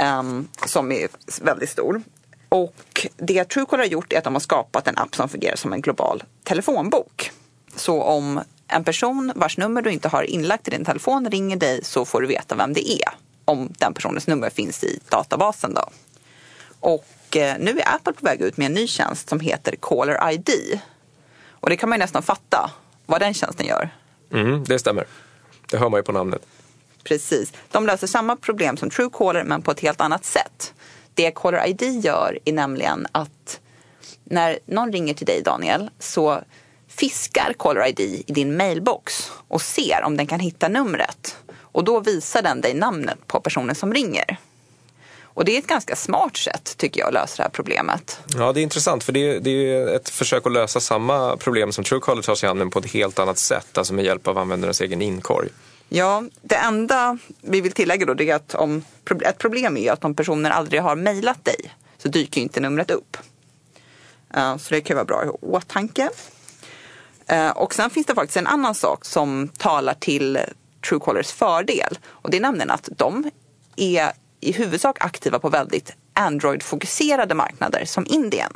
Um, 0.00 0.48
som 0.66 0.92
är 0.92 1.08
väldigt 1.40 1.70
stor. 1.70 2.02
Och 2.48 3.06
det 3.16 3.44
Truecaller 3.44 3.84
har 3.84 3.90
gjort 3.90 4.12
är 4.12 4.18
att 4.18 4.24
de 4.24 4.34
har 4.34 4.40
skapat 4.40 4.88
en 4.88 4.98
app 4.98 5.14
som 5.14 5.28
fungerar 5.28 5.56
som 5.56 5.72
en 5.72 5.80
global 5.80 6.24
telefonbok. 6.44 7.30
Så 7.76 8.02
om 8.02 8.40
en 8.68 8.84
person 8.84 9.32
vars 9.36 9.58
nummer 9.58 9.82
du 9.82 9.90
inte 9.90 10.08
har 10.08 10.22
inlagt 10.22 10.68
i 10.68 10.70
din 10.70 10.84
telefon 10.84 11.30
ringer 11.30 11.56
dig 11.56 11.84
så 11.84 12.04
får 12.04 12.20
du 12.20 12.26
veta 12.26 12.54
vem 12.54 12.72
det 12.72 12.92
är. 12.92 13.08
Om 13.44 13.72
den 13.78 13.94
personens 13.94 14.26
nummer 14.26 14.50
finns 14.50 14.84
i 14.84 15.00
databasen 15.08 15.74
då. 15.74 15.90
Och 16.80 17.36
eh, 17.36 17.56
nu 17.58 17.78
är 17.78 17.94
Apple 17.94 18.12
på 18.12 18.24
väg 18.24 18.40
ut 18.40 18.56
med 18.56 18.66
en 18.66 18.74
ny 18.74 18.86
tjänst 18.86 19.28
som 19.28 19.40
heter 19.40 19.76
Caller 19.82 20.32
ID. 20.32 20.80
Och 21.50 21.70
det 21.70 21.76
kan 21.76 21.88
man 21.88 21.98
ju 21.98 22.00
nästan 22.00 22.22
fatta 22.22 22.70
vad 23.06 23.20
den 23.20 23.34
tjänsten 23.34 23.66
gör. 23.66 23.90
Mm, 24.32 24.64
det 24.64 24.78
stämmer. 24.78 25.06
Det 25.70 25.76
hör 25.76 25.88
man 25.88 25.98
ju 25.98 26.02
på 26.02 26.12
namnet. 26.12 26.42
Precis. 27.04 27.52
De 27.70 27.86
löser 27.86 28.06
samma 28.06 28.36
problem 28.36 28.76
som 28.76 28.90
Truecaller 28.90 29.44
men 29.44 29.62
på 29.62 29.70
ett 29.70 29.80
helt 29.80 30.00
annat 30.00 30.24
sätt. 30.24 30.74
Det 31.16 31.30
Caller 31.30 31.66
ID 31.66 32.04
gör 32.04 32.38
är 32.44 32.52
nämligen 32.52 33.06
att 33.12 33.60
när 34.24 34.58
någon 34.66 34.92
ringer 34.92 35.14
till 35.14 35.26
dig 35.26 35.42
Daniel 35.42 35.90
så 35.98 36.40
fiskar 36.88 37.54
Caller 37.58 37.88
ID 37.88 38.00
i 38.00 38.32
din 38.32 38.56
mailbox 38.56 39.30
och 39.48 39.62
ser 39.62 40.02
om 40.04 40.16
den 40.16 40.26
kan 40.26 40.40
hitta 40.40 40.68
numret. 40.68 41.36
Och 41.58 41.84
då 41.84 42.00
visar 42.00 42.42
den 42.42 42.60
dig 42.60 42.74
namnet 42.74 43.26
på 43.26 43.40
personen 43.40 43.74
som 43.74 43.94
ringer. 43.94 44.38
Och 45.22 45.44
det 45.44 45.54
är 45.54 45.58
ett 45.58 45.66
ganska 45.66 45.96
smart 45.96 46.36
sätt 46.36 46.74
tycker 46.76 47.00
jag 47.00 47.08
att 47.08 47.14
lösa 47.14 47.36
det 47.36 47.42
här 47.42 47.50
problemet. 47.50 48.20
Ja, 48.26 48.52
det 48.52 48.60
är 48.60 48.62
intressant 48.62 49.04
för 49.04 49.12
det 49.12 49.30
är, 49.30 49.40
det 49.40 49.50
är 49.50 49.96
ett 49.96 50.08
försök 50.08 50.46
att 50.46 50.52
lösa 50.52 50.80
samma 50.80 51.36
problem 51.36 51.72
som 51.72 51.84
Truecaller 51.84 52.22
tar 52.22 52.34
sig 52.34 52.48
an 52.48 52.58
men 52.58 52.70
på 52.70 52.78
ett 52.78 52.92
helt 52.92 53.18
annat 53.18 53.38
sätt, 53.38 53.78
alltså 53.78 53.94
med 53.94 54.04
hjälp 54.04 54.28
av 54.28 54.38
användarens 54.38 54.80
egen 54.80 55.02
inkorg. 55.02 55.48
Ja, 55.88 56.24
det 56.42 56.54
enda 56.54 57.18
vi 57.40 57.60
vill 57.60 57.72
tillägga 57.72 58.06
då 58.06 58.22
är 58.22 58.34
att 58.34 58.54
om, 58.54 58.84
ett 59.24 59.38
problem 59.38 59.76
är 59.76 59.92
att 59.92 60.04
om 60.04 60.14
personen 60.14 60.52
aldrig 60.52 60.82
har 60.82 60.96
mejlat 60.96 61.44
dig 61.44 61.74
så 61.98 62.08
dyker 62.08 62.40
inte 62.40 62.60
numret 62.60 62.90
upp. 62.90 63.16
Så 64.58 64.74
det 64.74 64.80
kan 64.80 64.96
vara 64.96 65.04
bra 65.04 65.24
i 65.24 65.28
åtanke. 65.28 66.10
Eh, 67.26 67.50
och 67.50 67.74
sen 67.74 67.90
finns 67.90 68.06
det 68.06 68.14
faktiskt 68.14 68.36
en 68.36 68.46
annan 68.46 68.74
sak 68.74 69.04
som 69.04 69.48
talar 69.48 69.94
till 69.94 70.38
Truecallers 70.88 71.32
fördel. 71.32 71.98
Och 72.06 72.30
det 72.30 72.36
är 72.36 72.40
nämligen 72.40 72.70
att 72.70 72.88
de 72.96 73.30
är 73.76 74.12
i 74.40 74.52
huvudsak 74.52 75.04
aktiva 75.04 75.38
på 75.38 75.48
väldigt 75.48 75.92
Android-fokuserade 76.14 77.34
marknader 77.34 77.84
som 77.84 78.06
Indien. 78.06 78.52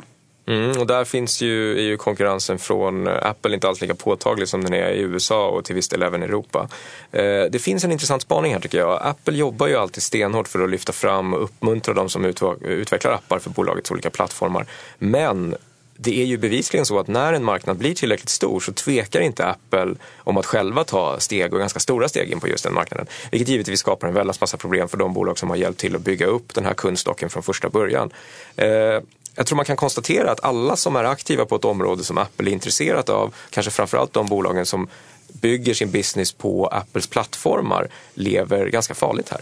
Mm, 0.51 0.79
och 0.79 0.87
där 0.87 1.05
finns 1.05 1.41
ju, 1.41 1.77
är 1.77 1.83
ju 1.83 1.97
konkurrensen 1.97 2.59
från 2.59 3.07
eh, 3.07 3.25
Apple 3.25 3.53
inte 3.53 3.67
alls 3.67 3.81
lika 3.81 3.95
påtaglig 3.95 4.47
som 4.47 4.63
den 4.63 4.73
är 4.73 4.89
i 4.89 4.99
USA 4.99 5.47
och 5.47 5.65
till 5.65 5.75
viss 5.75 5.89
del 5.89 6.03
även 6.03 6.23
i 6.23 6.25
Europa. 6.25 6.69
Eh, 7.11 7.43
det 7.49 7.61
finns 7.61 7.83
en 7.83 7.91
intressant 7.91 8.21
spaning 8.21 8.53
här 8.53 8.59
tycker 8.59 8.77
jag. 8.77 8.99
Apple 9.01 9.37
jobbar 9.37 9.67
ju 9.67 9.75
alltid 9.75 10.03
stenhårt 10.03 10.47
för 10.47 10.63
att 10.63 10.69
lyfta 10.69 10.91
fram 10.91 11.33
och 11.33 11.43
uppmuntra 11.43 11.93
de 11.93 12.09
som 12.09 12.25
utvecklar 12.25 13.11
appar 13.11 13.39
för 13.39 13.49
bolagets 13.49 13.91
olika 13.91 14.09
plattformar. 14.09 14.65
Men 14.97 15.55
det 16.03 16.21
är 16.21 16.25
ju 16.25 16.37
bevisligen 16.37 16.85
så 16.85 16.99
att 16.99 17.07
när 17.07 17.33
en 17.33 17.43
marknad 17.43 17.77
blir 17.77 17.93
tillräckligt 17.93 18.29
stor 18.29 18.59
så 18.59 18.73
tvekar 18.73 19.21
inte 19.21 19.45
Apple 19.45 19.95
om 20.17 20.37
att 20.37 20.45
själva 20.45 20.83
ta 20.83 21.19
steg 21.19 21.53
och 21.53 21.59
ganska 21.59 21.79
stora 21.79 22.09
steg 22.09 22.31
in 22.31 22.39
på 22.39 22.47
just 22.47 22.63
den 22.63 22.73
marknaden. 22.73 23.07
Vilket 23.31 23.49
givetvis 23.49 23.79
skapar 23.79 24.07
en 24.07 24.13
väldigt 24.13 24.41
massa 24.41 24.57
problem 24.57 24.89
för 24.89 24.97
de 24.97 25.13
bolag 25.13 25.39
som 25.39 25.49
har 25.49 25.57
hjälpt 25.57 25.79
till 25.79 25.95
att 25.95 26.01
bygga 26.01 26.25
upp 26.25 26.53
den 26.53 26.65
här 26.65 26.73
kundstocken 26.73 27.29
från 27.29 27.43
första 27.43 27.69
början. 27.69 28.13
Eh, 28.55 28.99
jag 29.35 29.45
tror 29.45 29.55
man 29.55 29.65
kan 29.65 29.77
konstatera 29.77 30.31
att 30.31 30.43
alla 30.43 30.75
som 30.75 30.95
är 30.95 31.03
aktiva 31.03 31.45
på 31.45 31.55
ett 31.55 31.65
område 31.65 32.03
som 32.03 32.17
Apple 32.17 32.49
är 32.49 32.53
intresserat 32.53 33.09
av, 33.09 33.33
kanske 33.49 33.71
framförallt 33.71 34.13
de 34.13 34.27
bolagen 34.27 34.65
som 34.65 34.87
bygger 35.27 35.73
sin 35.73 35.91
business 35.91 36.31
på 36.31 36.67
Apples 36.67 37.07
plattformar, 37.07 37.87
lever 38.13 38.67
ganska 38.67 38.93
farligt 38.93 39.29
här. 39.29 39.41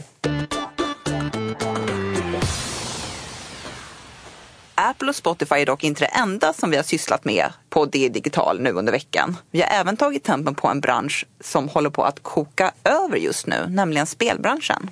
Apple 4.76 5.10
och 5.10 5.16
Spotify 5.16 5.56
är 5.56 5.66
dock 5.66 5.84
inte 5.84 6.04
det 6.04 6.08
enda 6.20 6.54
som 6.54 6.72
vi 6.72 6.78
har 6.78 6.84
sysslat 6.84 7.26
med 7.26 7.54
på 7.70 7.86
det 7.86 8.10
digital 8.10 8.60
nu 8.60 8.72
under 8.72 8.92
veckan. 8.92 9.38
Vi 9.52 9.62
har 9.62 9.70
även 9.70 9.98
tagit 9.98 10.24
tempen 10.24 10.56
på 10.56 10.68
en 10.68 10.80
bransch 10.80 11.26
som 11.40 11.70
håller 11.70 11.90
på 11.90 12.04
att 12.04 12.24
koka 12.24 12.72
över 12.84 13.18
just 13.18 13.48
nu, 13.48 13.66
nämligen 13.70 14.08
spelbranschen. 14.08 14.90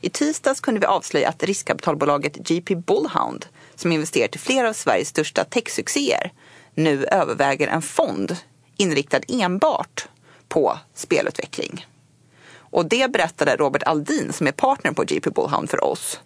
I 0.00 0.10
tisdags 0.10 0.60
kunde 0.60 0.80
vi 0.80 0.86
avslöja 0.86 1.28
att 1.28 1.42
riskkapitalbolaget 1.42 2.36
GP 2.36 2.76
Bullhound, 2.76 3.46
som 3.80 3.92
investerar 3.92 4.28
till 4.28 4.40
flera 4.40 4.68
av 4.68 4.72
Sveriges 4.72 5.08
största 5.08 5.44
techsuccéer, 5.44 6.32
nu 6.74 7.04
överväger 7.04 7.68
en 7.68 7.82
fond 7.82 8.36
inriktad 8.76 9.20
enbart 9.28 10.08
på 10.48 10.78
spelutveckling. 10.94 11.86
Och 12.52 12.86
det 12.86 13.12
berättade 13.12 13.56
Robert 13.56 13.82
Aldin 13.82 14.32
som 14.32 14.46
är 14.46 14.52
partner 14.52 14.92
på 14.92 15.02
GP 15.02 15.30
Bullhound 15.30 15.70
för 15.70 15.84
oss 15.84 16.20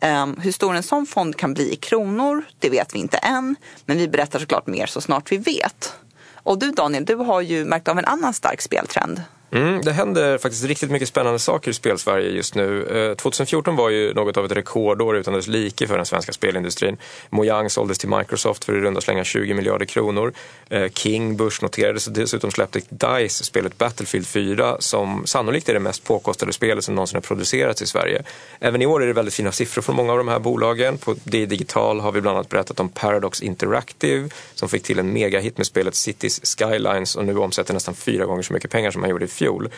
Um, 0.00 0.36
hur 0.40 0.52
stor 0.52 0.74
en 0.74 0.82
sån 0.82 1.06
fond 1.06 1.36
kan 1.36 1.54
bli 1.54 1.72
i 1.72 1.76
kronor, 1.76 2.44
det 2.58 2.70
vet 2.70 2.94
vi 2.94 2.98
inte 2.98 3.16
än. 3.16 3.56
Men 3.86 3.98
vi 3.98 4.08
berättar 4.08 4.38
såklart 4.38 4.66
mer 4.66 4.86
så 4.86 5.00
snart 5.00 5.32
vi 5.32 5.36
vet. 5.36 5.94
Och 6.32 6.58
du 6.58 6.70
Daniel, 6.70 7.04
du 7.04 7.14
har 7.14 7.40
ju 7.40 7.64
märkt 7.64 7.88
av 7.88 7.98
en 7.98 8.04
annan 8.04 8.34
stark 8.34 8.62
speltrend. 8.62 9.22
Mm, 9.50 9.80
det 9.82 9.92
händer 9.92 10.38
faktiskt 10.38 10.64
riktigt 10.64 10.90
mycket 10.90 11.08
spännande 11.08 11.38
saker 11.38 11.70
i 11.70 11.74
spelsverige 11.74 12.30
just 12.30 12.54
nu. 12.54 12.86
Eh, 13.10 13.16
2014 13.16 13.76
var 13.76 13.90
ju 13.90 14.14
något 14.14 14.36
av 14.36 14.44
ett 14.44 14.52
rekordår 14.52 15.16
utan 15.16 15.34
dess 15.34 15.46
like 15.46 15.86
för 15.86 15.96
den 15.96 16.06
svenska 16.06 16.32
spelindustrin. 16.32 16.96
Mojang 17.30 17.70
såldes 17.70 17.98
till 17.98 18.08
Microsoft 18.08 18.64
för 18.64 18.76
i 18.76 18.80
runda 18.80 19.00
slänga 19.00 19.24
20 19.24 19.54
miljarder 19.54 19.86
kronor. 19.86 20.32
Eh, 20.68 20.88
King 20.92 21.36
börsnoterades 21.36 22.06
och 22.06 22.12
dessutom 22.12 22.50
släppte 22.50 22.80
DICE 22.88 23.44
spelet 23.44 23.78
Battlefield 23.78 24.26
4 24.26 24.76
som 24.80 25.26
sannolikt 25.26 25.68
är 25.68 25.74
det 25.74 25.80
mest 25.80 26.04
påkostade 26.04 26.52
spelet 26.52 26.84
som 26.84 26.94
någonsin 26.94 27.16
har 27.16 27.22
producerats 27.22 27.82
i 27.82 27.86
Sverige. 27.86 28.22
Även 28.60 28.82
i 28.82 28.86
år 28.86 29.02
är 29.02 29.06
det 29.06 29.12
väldigt 29.12 29.34
fina 29.34 29.52
siffror 29.52 29.82
från 29.82 29.96
många 29.96 30.12
av 30.12 30.18
de 30.18 30.28
här 30.28 30.38
bolagen. 30.38 30.98
På 30.98 31.14
D 31.24 31.46
Digital 31.46 32.00
har 32.00 32.12
vi 32.12 32.20
bland 32.20 32.36
annat 32.36 32.48
berättat 32.48 32.80
om 32.80 32.88
Paradox 32.88 33.42
Interactive 33.42 34.28
som 34.54 34.68
fick 34.68 34.82
till 34.82 34.98
en 34.98 35.12
megahit 35.12 35.56
med 35.56 35.66
spelet 35.66 35.94
Cities 35.94 36.56
Skylines 36.58 37.16
och 37.16 37.24
nu 37.24 37.38
omsätter 37.38 37.74
nästan 37.74 37.94
fyra 37.94 38.24
gånger 38.24 38.42
så 38.42 38.52
mycket 38.52 38.70
pengar 38.70 38.90
som 38.90 39.00
man 39.00 39.10
gjorde 39.10 39.24
i 39.24 39.28
fjol. 39.38 39.70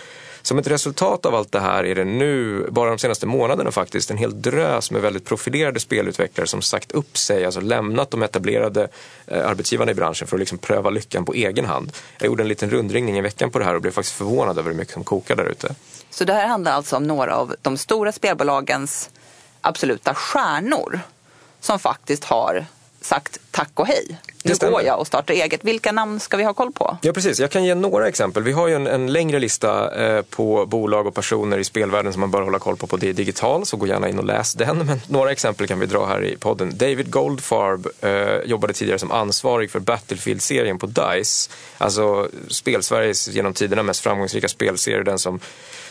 Som 0.43 0.59
ett 0.59 0.67
resultat 0.67 1.27
av 1.27 1.35
allt 1.35 1.53
det 1.53 1.61
här 1.61 1.85
är 1.85 1.95
det 1.95 2.05
nu, 2.05 2.67
bara 2.71 2.91
de 2.91 2.99
senaste 2.99 3.27
månaderna 3.27 3.71
faktiskt, 3.71 4.11
en 4.11 4.17
hel 4.17 4.43
drös 4.43 4.91
med 4.91 5.03
väldigt 5.03 5.25
profilerade 5.25 5.81
spelutvecklare 5.81 6.47
som 6.47 6.63
sagt 6.63 6.93
upp 6.93 7.19
sig, 7.19 7.45
alltså 7.45 7.61
lämnat 7.61 8.11
de 8.11 8.23
etablerade 8.23 8.89
eh, 9.27 9.49
arbetsgivarna 9.49 9.91
i 9.91 9.95
branschen 9.95 10.29
för 10.29 10.37
att 10.37 10.41
liksom 10.41 10.59
pröva 10.59 10.91
lyckan 10.91 11.25
på 11.25 11.35
egen 11.35 11.65
hand. 11.65 11.93
Jag 12.19 12.27
gjorde 12.27 12.43
en 12.43 12.49
liten 12.49 12.71
rundringning 12.71 13.19
i 13.19 13.21
veckan 13.21 13.51
på 13.51 13.59
det 13.59 13.65
här 13.65 13.75
och 13.75 13.83
blev 13.83 13.91
faktiskt 13.91 14.17
förvånad 14.17 14.59
över 14.59 14.71
hur 14.71 14.77
mycket 14.77 14.95
som 14.95 15.05
kokar 15.05 15.37
där 15.37 15.45
ute. 15.45 15.75
Så 16.11 16.25
det 16.25 16.33
här 16.33 16.47
handlar 16.47 16.73
alltså 16.73 16.97
om 16.97 17.05
några 17.05 17.37
av 17.37 17.55
de 17.63 17.77
stora 17.77 18.13
spelbolagens 18.13 19.11
absoluta 19.61 20.15
stjärnor 20.15 21.01
som 21.61 21.79
faktiskt 21.79 22.25
har 22.25 22.67
sagt 23.01 23.39
tack 23.51 23.71
och 23.75 23.87
hej. 23.87 24.19
Nu 24.45 24.71
går 24.71 24.83
jag 24.83 25.01
och 25.01 25.07
startar 25.07 25.35
eget. 25.35 25.65
Vilka 25.65 25.93
namn 25.93 26.21
ska 26.21 26.37
vi 26.37 26.45
ha 26.45 26.55
koll 26.55 26.73
på? 26.73 26.99
Ja, 27.03 27.13
precis. 27.13 27.41
Jag 27.41 27.51
kan 27.51 27.65
ge 27.65 27.75
några 27.75 28.09
exempel. 28.09 28.43
Vi 28.43 28.53
har 28.53 28.69
ju 28.69 28.75
en, 28.75 28.87
en 28.87 29.13
längre 29.13 29.39
lista 29.39 29.95
eh, 30.05 30.23
på 30.23 30.67
bolag 30.67 31.07
och 31.07 31.15
personer 31.15 31.59
i 31.59 31.65
spelvärlden 31.65 32.13
som 32.13 32.21
man 32.21 32.31
bör 32.31 32.43
hålla 32.43 32.59
koll 32.59 32.77
på 32.77 32.87
på 32.87 32.97
det 32.97 33.13
digital, 33.13 33.67
så 33.67 33.77
gå 33.77 33.87
gärna 33.87 34.09
in 34.09 34.19
och 34.19 34.25
läs 34.25 34.55
den. 34.55 34.79
Men 34.87 35.01
några 35.07 35.33
exempel 35.33 35.67
kan 35.67 35.79
vi 35.79 35.87
dra 35.87 36.07
här 36.07 36.25
i 36.25 36.37
podden. 36.37 36.73
David 36.79 37.11
Goldfarb 37.11 37.87
eh, 38.01 38.51
jobbade 38.51 38.73
tidigare 38.73 38.99
som 38.99 39.11
ansvarig 39.11 39.71
för 39.71 39.81
Battlefield-serien 39.81 40.79
på 40.79 40.87
DICE. 40.87 41.51
Alltså 41.79 42.29
spelsveriges 42.49 43.29
genom 43.29 43.55
tiderna 43.55 43.83
mest 43.83 44.01
framgångsrika 44.01 44.49
spelserie, 44.49 45.03
den 45.03 45.19
som 45.19 45.41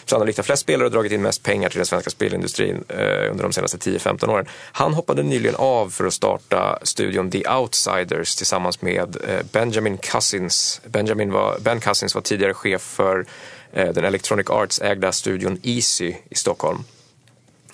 sannolikt 0.09 0.37
har 0.37 0.43
flest 0.43 0.61
spelare 0.61 0.85
och 0.85 0.91
dragit 0.91 1.11
in 1.11 1.21
mest 1.21 1.43
pengar 1.43 1.69
till 1.69 1.77
den 1.77 1.85
svenska 1.85 2.09
spelindustrin 2.09 2.83
eh, 2.87 3.31
under 3.31 3.43
de 3.43 3.53
senaste 3.53 3.77
10-15 3.77 4.29
åren. 4.29 4.45
Han 4.71 4.93
hoppade 4.93 5.23
nyligen 5.23 5.55
av 5.55 5.89
för 5.89 6.05
att 6.05 6.13
starta 6.13 6.79
studion 6.83 7.31
The 7.31 7.49
Outsiders 7.49 8.35
tillsammans 8.35 8.81
med 8.81 9.17
eh, 9.27 9.45
Benjamin 9.51 9.97
Cousins. 9.97 10.81
Benjamin 10.85 11.31
var, 11.31 11.59
ben 11.59 11.79
Cousins 11.79 12.15
var 12.15 12.21
tidigare 12.21 12.53
chef 12.53 12.81
för 12.81 13.25
eh, 13.73 13.93
den 13.93 14.05
Electronic 14.05 14.49
Arts-ägda 14.49 15.11
studion 15.11 15.59
Easy 15.63 16.13
i 16.29 16.35
Stockholm. 16.35 16.83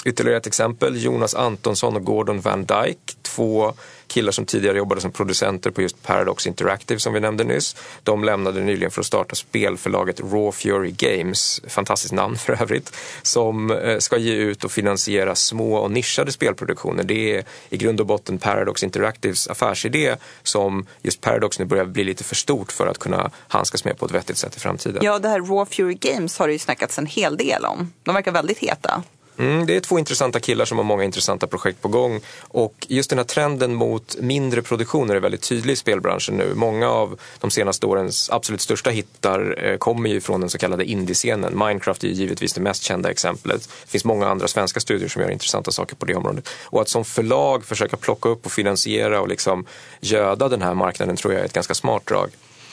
Ytterligare 0.06 0.38
ett 0.38 0.48
exempel, 0.48 1.04
Jonas 1.04 1.36
Antonsson 1.36 1.96
och 1.96 2.04
Gordon 2.04 2.42
Van 2.42 2.66
Dyke, 2.66 3.14
två 3.22 3.74
killar 4.08 4.32
som 4.32 4.46
tidigare 4.46 4.78
jobbade 4.78 5.02
som 5.02 5.12
producenter 5.12 5.72
på 5.72 5.82
just 5.82 6.04
Paradox 6.04 6.48
Interactive 6.48 7.00
som 7.00 7.14
vi 7.14 7.20
nämnde 7.20 7.44
nyss. 7.44 7.76
De 8.04 8.24
lämnade 8.24 8.62
nyligen 8.62 8.92
för 8.92 9.02
att 9.02 9.08
starta 9.08 9.36
spelförlaget 9.36 10.20
Raw 10.20 10.52
Fury 10.52 10.92
Games, 10.92 11.62
fantastiskt 11.68 12.14
namn 12.14 12.38
för 12.38 12.62
övrigt, 12.62 12.98
som 13.22 13.72
eh, 13.72 13.98
ska 13.98 14.18
ge 14.18 14.34
ut 14.34 14.64
och 14.64 14.72
finansiera 14.72 15.36
små 15.36 15.76
och 15.76 15.92
nischade 15.92 16.32
spelproduktioner. 16.32 17.04
Det 17.04 17.36
är 17.36 17.44
i 17.70 17.78
grund 17.78 18.00
och 18.00 18.06
botten 18.06 18.38
Paradox 18.38 18.84
Interactives 18.84 19.48
affärsidé 19.48 20.16
som 20.44 20.86
just 21.02 21.22
Paradox 21.22 21.60
nu 21.60 21.66
börjar 21.66 21.86
bli 21.86 22.04
lite 22.04 22.24
för 22.24 22.36
stort 22.36 22.72
för 22.72 22.88
att 22.88 22.98
kunna 22.98 23.32
handskas 23.48 23.86
med 23.86 23.98
på 23.98 24.06
ett 24.06 24.12
vettigt 24.12 24.38
sätt 24.38 24.58
i 24.58 24.60
framtiden. 24.60 25.04
Ja, 25.04 25.20
det 25.20 25.30
här 25.30 25.40
Raw 25.40 25.76
Fury 25.76 25.94
Games 25.94 26.38
har 26.38 26.48
det 26.48 26.54
ju 26.54 26.60
snackats 26.60 27.00
en 27.00 27.06
hel 27.06 27.38
del 27.38 27.66
om. 27.66 27.94
De 28.04 28.16
verkar 28.16 28.32
väldigt 28.32 28.58
heta. 28.58 29.04
Mm, 29.38 29.66
det 29.66 29.76
är 29.76 29.80
två 29.80 30.00
intressanta 30.00 30.40
killar 30.40 30.66
som 30.66 30.78
har 30.78 30.86
många 30.86 31.04
intressanta 31.04 31.48
projekt 31.48 31.82
på 31.82 31.88
gång. 31.88 32.22
Och 32.40 32.88
just 32.90 33.10
den 33.10 33.20
här 33.20 33.26
trenden 33.26 33.76
mot 33.76 34.16
mindre 34.20 34.62
produktioner 34.62 35.16
är 35.16 35.20
väldigt 35.20 35.42
tydlig 35.50 35.74
i 35.74 35.76
spelbranschen 35.76 36.36
nu. 36.36 36.54
Många 36.56 36.90
av 36.90 37.20
de 37.40 37.52
senaste 37.52 37.86
årens 37.86 38.30
absolut 38.30 38.62
största 38.62 38.90
hittar 38.90 39.66
eh, 39.66 39.78
kommer 39.78 40.10
ju 40.10 40.22
från 40.22 40.42
den 40.42 40.50
så 40.50 40.58
kallade 40.58 40.86
indiescenen. 40.86 41.58
Minecraft 41.58 42.04
är 42.04 42.08
ju 42.08 42.14
givetvis 42.14 42.54
det 42.54 42.62
mest 42.62 42.84
kända 42.84 43.12
exemplet. 43.12 43.70
Det 43.84 43.90
finns 43.92 44.06
många 44.06 44.28
andra 44.28 44.48
svenska 44.48 44.80
studier 44.80 45.10
som 45.10 45.22
gör 45.22 45.32
intressanta 45.32 45.72
saker 45.72 45.96
på 45.96 46.06
det 46.06 46.16
området. 46.16 46.50
Och 46.64 46.82
att 46.82 46.90
som 46.90 47.06
förlag 47.06 47.66
försöka 47.66 47.98
plocka 47.98 48.30
upp 48.30 48.46
och 48.46 48.52
finansiera 48.52 49.22
och 49.22 49.28
liksom 49.28 49.66
göda 50.00 50.50
den 50.50 50.62
här 50.62 50.74
marknaden 50.74 51.16
tror 51.16 51.34
jag 51.34 51.42
är 51.42 51.46
ett 51.46 51.54
ganska 51.54 51.74
smart 51.74 52.06
drag. 52.06 52.30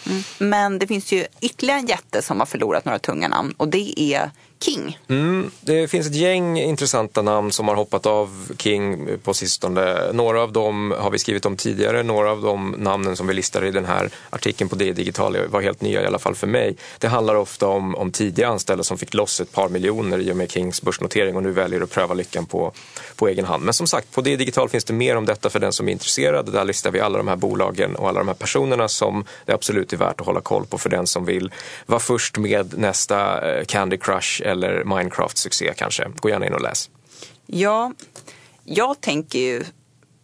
Mm. 0.07 0.23
Men 0.39 0.79
det 0.79 0.87
finns 0.87 1.13
ju 1.13 1.27
ytterligare 1.41 1.79
en 1.79 1.87
jätte 1.87 2.23
som 2.23 2.39
har 2.39 2.47
förlorat 2.47 2.85
några 2.85 2.99
tunga 2.99 3.29
namn 3.29 3.55
och 3.57 3.69
det 3.69 4.01
är 4.01 4.31
King? 4.63 4.99
Mm, 5.09 5.51
det 5.61 5.89
finns 5.89 6.07
ett 6.07 6.15
gäng 6.15 6.59
intressanta 6.59 7.23
namn 7.23 7.53
som 7.53 7.69
har 7.69 7.75
hoppat 7.75 8.07
av 8.07 8.53
King 8.59 9.09
på 9.23 9.35
sistone. 9.35 10.13
Några 10.13 10.43
av 10.43 10.53
dem 10.53 10.95
har 10.99 11.11
vi 11.11 11.19
skrivit 11.19 11.47
om 11.47 11.57
tidigare. 11.57 12.03
Några 12.03 12.31
av 12.31 12.43
de 12.43 12.75
namnen 12.79 13.17
som 13.17 13.27
vi 13.27 13.35
listar 13.35 13.65
i 13.65 13.71
den 13.71 13.85
här 13.85 14.11
artikeln 14.31 14.71
på 14.71 14.77
DI 14.77 14.93
Digital 14.93 15.37
var 15.49 15.61
helt 15.61 15.81
nya 15.81 16.03
i 16.03 16.07
alla 16.07 16.19
fall 16.19 16.35
för 16.35 16.47
mig. 16.47 16.77
Det 16.99 17.09
handlar 17.09 17.35
ofta 17.35 17.67
om, 17.67 17.95
om 17.95 18.11
tidiga 18.11 18.49
anställda 18.49 18.85
som 18.85 18.99
fick 18.99 19.15
loss 19.15 19.41
ett 19.41 19.53
par 19.53 19.69
miljoner 19.69 20.19
i 20.19 20.33
och 20.33 20.37
med 20.37 20.51
Kings 20.51 20.83
börsnotering 20.83 21.37
och 21.37 21.43
nu 21.43 21.51
väljer 21.51 21.81
att 21.81 21.91
pröva 21.91 22.15
lyckan 22.15 22.47
på, 22.47 22.73
på 23.17 23.29
egen 23.29 23.45
hand. 23.45 23.65
Men 23.65 23.75
som 23.75 23.87
sagt, 23.87 24.13
på 24.13 24.21
DI 24.21 24.37
Digital 24.37 24.69
finns 24.69 24.85
det 24.85 24.93
mer 24.93 25.17
om 25.17 25.27
detta 25.27 25.51
för 25.51 25.61
den 25.61 25.73
som 25.73 25.89
är 25.89 25.93
intresserad. 25.93 26.53
Där 26.53 26.65
listar 26.65 26.91
vi 26.91 27.01
alla 27.01 27.19
de 27.19 27.29
här 27.29 27.37
bolagen 27.37 27.97
och 27.97 28.09
alla 28.09 28.19
de 28.19 28.29
här 28.29 28.35
personerna 28.35 28.89
som 28.89 29.25
det 29.47 29.53
absolut 29.53 29.93
är 29.93 29.97
värt 29.97 30.21
att 30.21 30.27
hålla 30.27 30.41
koll 30.41 30.67
på 30.67 30.79
för 30.79 30.91
den 30.91 31.07
som 31.07 31.25
vill 31.25 31.51
vara 31.87 32.01
först 32.01 32.39
med 32.39 32.79
nästa 32.79 33.51
eh, 33.51 33.65
Candy 33.65 33.97
Crush 33.97 34.43
eller 34.53 34.85
Minecraft-succé 34.85 35.73
kanske. 35.77 36.09
Gå 36.17 36.29
gärna 36.29 36.47
in 36.47 36.55
och 36.55 36.63
läs. 36.63 36.91
Ja, 37.47 37.93
jag 38.65 39.01
tänker 39.01 39.39
ju 39.39 39.65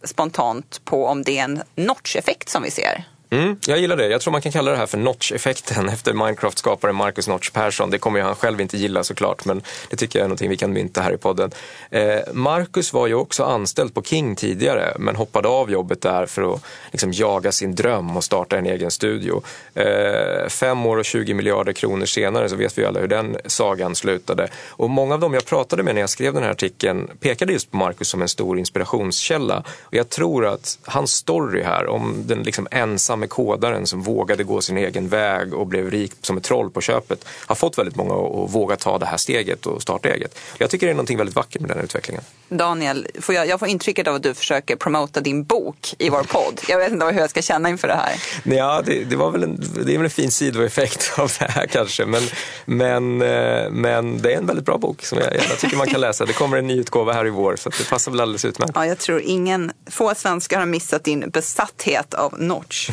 spontant 0.03 0.81
på 0.85 1.05
om 1.05 1.23
det 1.23 1.37
är 1.37 1.43
en 1.43 1.61
notch-effekt 1.75 2.49
som 2.49 2.63
vi 2.63 2.71
ser. 2.71 3.03
Mm, 3.31 3.57
jag 3.67 3.79
gillar 3.79 3.97
det. 3.97 4.07
Jag 4.07 4.21
tror 4.21 4.31
man 4.31 4.41
kan 4.41 4.51
kalla 4.51 4.71
det 4.71 4.77
här 4.77 4.85
för 4.85 4.97
Notch-effekten 4.97 5.89
efter 5.93 6.13
Minecraft-skaparen 6.13 6.95
Marcus 6.95 7.27
Notch 7.27 7.49
Persson. 7.49 7.89
Det 7.89 7.97
kommer 7.97 8.19
ju 8.19 8.25
han 8.25 8.35
själv 8.35 8.61
inte 8.61 8.77
gilla 8.77 9.03
såklart, 9.03 9.45
men 9.45 9.61
det 9.89 9.95
tycker 9.95 10.19
jag 10.19 10.23
är 10.23 10.27
någonting 10.27 10.49
vi 10.49 10.57
kan 10.57 10.73
mynta 10.73 11.01
här 11.01 11.13
i 11.13 11.17
podden. 11.17 11.51
Eh, 11.89 12.19
Marcus 12.33 12.93
var 12.93 13.07
ju 13.07 13.13
också 13.13 13.43
anställd 13.43 13.93
på 13.93 14.01
King 14.01 14.35
tidigare, 14.35 14.93
men 14.99 15.15
hoppade 15.15 15.47
av 15.47 15.71
jobbet 15.71 16.01
där 16.01 16.25
för 16.25 16.53
att 16.53 16.63
liksom, 16.91 17.11
jaga 17.13 17.51
sin 17.51 17.75
dröm 17.75 18.17
och 18.17 18.23
starta 18.23 18.57
en 18.57 18.65
egen 18.65 18.91
studio. 18.91 19.41
Eh, 19.73 20.47
fem 20.47 20.85
år 20.85 20.97
och 20.97 21.05
20 21.05 21.33
miljarder 21.33 21.73
kronor 21.73 22.05
senare 22.05 22.49
så 22.49 22.55
vet 22.55 22.77
vi 22.77 22.85
alla 22.85 22.99
hur 22.99 23.07
den 23.07 23.37
sagan 23.45 23.95
slutade. 23.95 24.47
Och 24.67 24.89
många 24.89 25.13
av 25.13 25.19
dem 25.19 25.33
jag 25.33 25.45
pratade 25.45 25.83
med 25.83 25.95
när 25.95 26.01
jag 26.01 26.09
skrev 26.09 26.33
den 26.33 26.43
här 26.43 26.51
artikeln 26.51 27.09
pekade 27.19 27.53
just 27.53 27.71
på 27.71 27.77
Marcus 27.77 28.07
som 28.07 28.21
en 28.21 28.29
stor 28.29 28.59
inspirationskälla. 28.59 29.63
Och 29.81 29.93
jag 29.93 30.09
tror 30.09 30.45
att 30.45 30.79
hans 30.85 31.11
story 31.11 31.63
här 31.63 31.87
om 31.87 32.23
den 32.25 32.43
liksom 32.43 32.67
ensam 32.71 33.18
med 33.19 33.29
kodaren 33.29 33.87
som 33.87 34.01
vågade 34.01 34.43
gå 34.43 34.61
sin 34.61 34.77
egen 34.77 35.07
väg 35.07 35.53
och 35.53 35.67
blev 35.67 35.91
rik 35.91 36.11
som 36.21 36.37
ett 36.37 36.43
troll 36.43 36.69
på 36.69 36.81
köpet 36.81 37.25
har 37.45 37.55
fått 37.55 37.77
väldigt 37.77 37.95
många 37.95 38.13
att 38.13 38.55
våga 38.55 38.75
ta 38.75 38.97
det 38.97 39.05
här 39.05 39.17
steget 39.17 39.65
och 39.65 39.81
starta 39.81 40.09
eget. 40.09 40.39
Jag 40.57 40.69
tycker 40.69 40.87
det 40.87 40.93
är 40.93 40.95
något 40.95 41.09
väldigt 41.09 41.35
vackert 41.35 41.61
med 41.61 41.69
den 41.69 41.77
här 41.77 41.83
utvecklingen. 41.83 42.23
Daniel, 42.49 43.07
får 43.21 43.35
jag, 43.35 43.47
jag 43.47 43.59
får 43.59 43.67
intrycket 43.67 44.07
av 44.07 44.15
att 44.15 44.23
du 44.23 44.33
försöker 44.33 44.75
promota 44.75 45.21
din 45.21 45.43
bok 45.43 45.95
i 45.97 46.09
vår 46.09 46.23
podd. 46.23 46.61
Jag 46.67 46.77
vet 46.77 46.91
inte 46.91 47.05
hur 47.05 47.19
jag 47.19 47.29
ska 47.29 47.41
känna 47.41 47.69
inför 47.69 47.87
det 47.87 47.93
här. 47.93 48.11
Ja, 48.43 48.81
det, 48.85 49.03
det, 49.03 49.15
var 49.15 49.31
väl 49.31 49.43
en, 49.43 49.63
det 49.85 49.93
är 49.93 49.97
väl 49.97 50.05
en 50.05 50.09
fin 50.09 50.31
sidoeffekt 50.31 51.11
av 51.19 51.31
det 51.39 51.51
här 51.51 51.65
kanske. 51.65 52.05
Men, 52.05 52.23
men, 52.65 53.21
eh, 53.21 53.69
men 53.71 54.21
det 54.21 54.33
är 54.33 54.37
en 54.37 54.45
väldigt 54.45 54.65
bra 54.65 54.77
bok 54.77 55.05
som 55.05 55.17
jag 55.17 55.35
gärna 55.35 55.55
tycker 55.55 55.77
man 55.77 55.87
kan 55.87 56.01
läsa. 56.01 56.25
Det 56.25 56.33
kommer 56.33 56.57
en 56.57 56.67
ny 56.67 56.79
utgåva 56.79 57.13
här 57.13 57.27
i 57.27 57.29
vår 57.29 57.55
så 57.55 57.69
det 57.69 57.89
passar 57.89 58.11
väl 58.11 58.21
alldeles 58.21 58.45
utmärkt. 58.45 58.71
Ja, 58.75 58.85
jag 58.85 58.97
tror 58.97 59.21
ingen, 59.21 59.71
få 59.91 60.15
svenskar 60.15 60.59
har 60.59 60.65
missat 60.65 61.03
din 61.03 61.29
besatthet 61.29 62.13
av 62.13 62.39
Notch. 62.39 62.89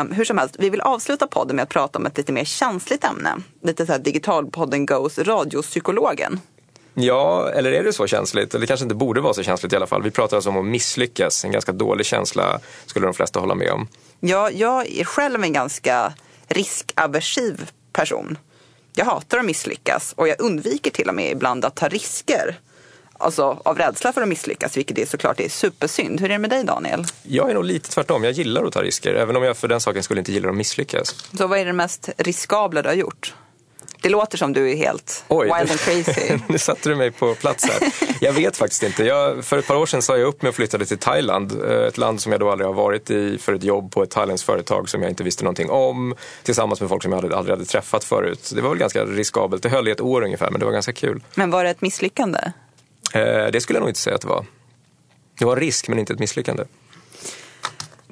Um, 0.00 0.12
hur 0.12 0.24
som 0.24 0.38
helst, 0.38 0.56
vi 0.58 0.70
vill 0.70 0.80
avsluta 0.80 1.26
podden 1.26 1.56
med 1.56 1.62
att 1.62 1.68
prata 1.68 1.98
om 1.98 2.06
ett 2.06 2.16
lite 2.16 2.32
mer 2.32 2.44
känsligt 2.44 3.04
ämne. 3.04 3.36
Lite 3.62 3.86
så 3.86 3.92
här 3.92 3.98
digitalpodden 3.98 4.86
Goes 4.86 5.18
radiopsykologen. 5.18 6.40
Ja, 6.94 7.50
eller 7.50 7.72
är 7.72 7.84
det 7.84 7.92
så 7.92 8.06
känsligt? 8.06 8.54
Eller 8.54 8.60
det 8.60 8.66
kanske 8.66 8.84
inte 8.84 8.94
borde 8.94 9.20
vara 9.20 9.34
så 9.34 9.42
känsligt 9.42 9.72
i 9.72 9.76
alla 9.76 9.86
fall. 9.86 10.02
Vi 10.02 10.10
pratar 10.10 10.36
alltså 10.36 10.50
om 10.50 10.56
att 10.56 10.64
misslyckas. 10.64 11.44
En 11.44 11.52
ganska 11.52 11.72
dålig 11.72 12.06
känsla 12.06 12.60
skulle 12.86 13.06
de 13.06 13.14
flesta 13.14 13.40
hålla 13.40 13.54
med 13.54 13.70
om. 13.70 13.88
Ja, 14.20 14.50
jag 14.50 14.86
är 14.88 15.04
själv 15.04 15.42
en 15.42 15.52
ganska 15.52 16.12
riskaversiv 16.48 17.70
person. 17.92 18.38
Jag 18.94 19.04
hatar 19.04 19.38
att 19.38 19.44
misslyckas 19.44 20.12
och 20.16 20.28
jag 20.28 20.40
undviker 20.40 20.90
till 20.90 21.08
och 21.08 21.14
med 21.14 21.30
ibland 21.30 21.64
att 21.64 21.76
ta 21.76 21.88
risker 21.88 22.56
alltså, 23.18 23.60
av 23.64 23.78
rädsla 23.78 24.12
för 24.12 24.22
att 24.22 24.28
misslyckas, 24.28 24.76
vilket 24.76 24.98
är 24.98 25.06
såklart 25.06 25.40
är 25.40 25.48
supersynd. 25.48 26.20
Hur 26.20 26.28
är 26.30 26.32
det 26.32 26.38
med 26.38 26.50
dig 26.50 26.64
Daniel? 26.64 27.04
Jag 27.22 27.50
är 27.50 27.54
nog 27.54 27.64
lite 27.64 27.90
tvärtom. 27.90 28.24
Jag 28.24 28.32
gillar 28.32 28.64
att 28.64 28.72
ta 28.72 28.82
risker, 28.82 29.14
även 29.14 29.36
om 29.36 29.42
jag 29.42 29.56
för 29.56 29.68
den 29.68 29.80
saken 29.80 30.02
skulle 30.02 30.20
inte 30.20 30.32
gilla 30.32 30.48
att 30.48 30.56
misslyckas. 30.56 31.14
Så 31.38 31.46
vad 31.46 31.58
är 31.58 31.64
det 31.64 31.72
mest 31.72 32.08
riskabla 32.16 32.82
du 32.82 32.88
har 32.88 32.96
gjort? 32.96 33.34
Det 34.00 34.08
låter 34.08 34.38
som 34.38 34.52
du 34.52 34.70
är 34.70 34.76
helt 34.76 35.24
Oj, 35.28 35.44
wild 35.44 35.70
and 35.70 35.80
crazy. 35.80 36.38
nu 36.48 36.58
satte 36.58 36.88
du 36.88 36.96
mig 36.96 37.10
på 37.10 37.34
plats 37.34 37.64
här. 37.64 37.92
Jag 38.20 38.32
vet 38.32 38.56
faktiskt 38.56 38.82
inte. 38.82 39.04
Jag, 39.04 39.44
för 39.44 39.58
ett 39.58 39.66
par 39.66 39.76
år 39.76 39.86
sedan 39.86 40.02
sa 40.02 40.16
jag 40.16 40.28
upp 40.28 40.42
mig 40.42 40.48
och 40.48 40.54
flyttade 40.54 40.86
till 40.86 40.98
Thailand. 40.98 41.62
Eh, 41.64 41.86
ett 41.86 41.98
land 41.98 42.20
som 42.20 42.32
jag 42.32 42.40
då 42.40 42.50
aldrig 42.50 42.66
har 42.66 42.74
varit 42.74 43.10
i 43.10 43.38
för 43.38 43.52
ett 43.52 43.64
jobb 43.64 43.92
på 43.92 44.02
ett 44.02 44.10
thailändskt 44.10 44.46
företag 44.46 44.88
som 44.88 45.02
jag 45.02 45.10
inte 45.10 45.24
visste 45.24 45.44
någonting 45.44 45.70
om. 45.70 46.14
Tillsammans 46.42 46.80
med 46.80 46.88
folk 46.88 47.02
som 47.02 47.12
jag 47.12 47.24
aldrig 47.24 47.56
hade 47.56 47.64
träffat 47.64 48.04
förut. 48.04 48.52
Det 48.54 48.60
var 48.60 48.68
väl 48.68 48.78
ganska 48.78 49.04
riskabelt. 49.04 49.62
Det 49.62 49.68
höll 49.68 49.88
i 49.88 49.90
ett 49.90 50.00
år 50.00 50.22
ungefär 50.22 50.50
men 50.50 50.60
det 50.60 50.66
var 50.66 50.72
ganska 50.72 50.92
kul. 50.92 51.22
Men 51.34 51.50
var 51.50 51.64
det 51.64 51.70
ett 51.70 51.80
misslyckande? 51.80 52.38
Eh, 53.14 53.46
det 53.52 53.60
skulle 53.60 53.76
jag 53.76 53.80
nog 53.80 53.90
inte 53.90 54.00
säga 54.00 54.16
att 54.16 54.22
det 54.22 54.28
var. 54.28 54.46
Det 55.38 55.44
var 55.44 55.52
en 55.52 55.60
risk 55.60 55.88
men 55.88 55.98
inte 55.98 56.12
ett 56.12 56.18
misslyckande. 56.18 56.64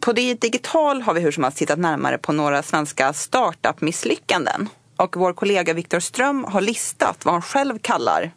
På 0.01 0.13
det 0.13 0.35
digital 0.35 1.03
har 1.03 1.15
vi 1.15 1.21
hur 1.21 1.33
som 1.33 1.43
helst 1.45 1.59
tittat 1.59 1.79
närmare 1.79 2.19
på 2.19 2.33
några 2.33 2.63
svenska 2.63 3.13
startup-misslyckanden. 3.13 4.69
Och 4.97 5.17
vår 5.17 5.33
kollega 5.33 5.73
Viktor 5.75 6.01
Ström 6.01 6.45
har 6.45 6.61
listat 6.61 7.25
vad 7.25 7.35
han 7.35 7.43
själv 7.43 7.79
kallar 7.79 8.33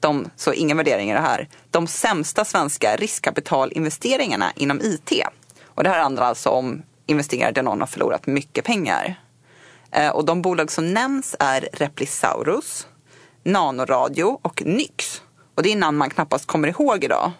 de, 0.00 0.30
så 0.36 0.52
inga 0.52 0.74
värderingar 0.74 1.20
här, 1.20 1.48
de 1.70 1.86
sämsta 1.86 2.44
svenska 2.44 2.96
riskkapitalinvesteringarna 2.96 4.52
inom 4.56 4.80
IT. 4.80 5.12
Och 5.64 5.84
det 5.84 5.90
här 5.90 6.02
handlar 6.02 6.22
alltså 6.22 6.48
om 6.48 6.82
investeringar 7.06 7.52
där 7.52 7.62
någon 7.62 7.80
har 7.80 7.86
förlorat 7.86 8.26
mycket 8.26 8.64
pengar. 8.64 9.20
Eh, 9.90 10.10
och 10.10 10.24
de 10.24 10.42
bolag 10.42 10.70
som 10.70 10.92
nämns 10.94 11.36
är 11.38 11.68
Replisaurus, 11.72 12.86
Nanoradio 13.42 14.38
och 14.42 14.62
Nyx. 14.66 15.09
Och 15.54 15.62
det 15.62 15.72
är 15.72 15.76
namn 15.76 15.98
man 15.98 16.10
knappast 16.10 16.46
kommer 16.46 16.68
ihåg 16.68 17.04
idag. 17.04 17.32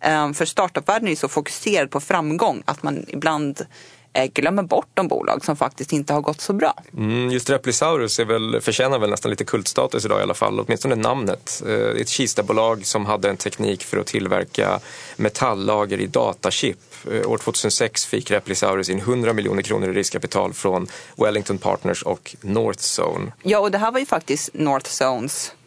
Eh, 0.00 0.32
för 0.32 0.44
startupvärlden 0.44 1.06
är 1.06 1.10
ju 1.10 1.16
så 1.16 1.28
fokuserad 1.28 1.90
på 1.90 2.00
framgång 2.00 2.62
att 2.64 2.82
man 2.82 3.04
ibland 3.08 3.66
eh, 4.12 4.24
glömmer 4.24 4.62
bort 4.62 4.88
de 4.94 5.08
bolag 5.08 5.44
som 5.44 5.56
faktiskt 5.56 5.92
inte 5.92 6.12
har 6.12 6.20
gått 6.20 6.40
så 6.40 6.52
bra. 6.52 6.74
Mm, 6.96 7.30
just 7.30 7.50
Replisaurus 7.50 8.18
är 8.18 8.24
väl, 8.24 8.60
förtjänar 8.60 8.98
väl 8.98 9.10
nästan 9.10 9.30
lite 9.30 9.44
kultstatus 9.44 10.04
idag 10.04 10.20
i 10.20 10.22
alla 10.22 10.34
fall, 10.34 10.60
åtminstone 10.60 10.94
namnet. 10.94 11.62
Eh, 11.66 11.68
det 11.68 11.74
är 11.74 12.00
ett 12.00 12.08
Kista-bolag 12.08 12.86
som 12.86 13.06
hade 13.06 13.30
en 13.30 13.36
teknik 13.36 13.84
för 13.84 13.98
att 13.98 14.06
tillverka 14.06 14.80
metalllager 15.16 16.00
i 16.00 16.06
datachip. 16.06 16.78
År 17.26 17.38
2006 17.38 18.06
fick 18.06 18.30
Replisaurus 18.30 18.88
in 18.88 18.98
100 18.98 19.32
miljoner 19.32 19.62
kronor 19.62 19.90
i 19.90 19.92
riskkapital 19.92 20.52
från 20.52 20.86
Wellington 21.16 21.58
Partners 21.58 22.02
och 22.02 22.36
Northzone. 22.40 23.32
Ja, 23.42 23.58
och 23.58 23.70
det 23.70 23.78
här 23.78 23.92
var 23.92 24.00
ju 24.00 24.06
faktiskt 24.06 24.50
Northzones 24.52 25.52
eh, 25.52 25.57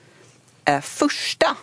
första 0.82 1.58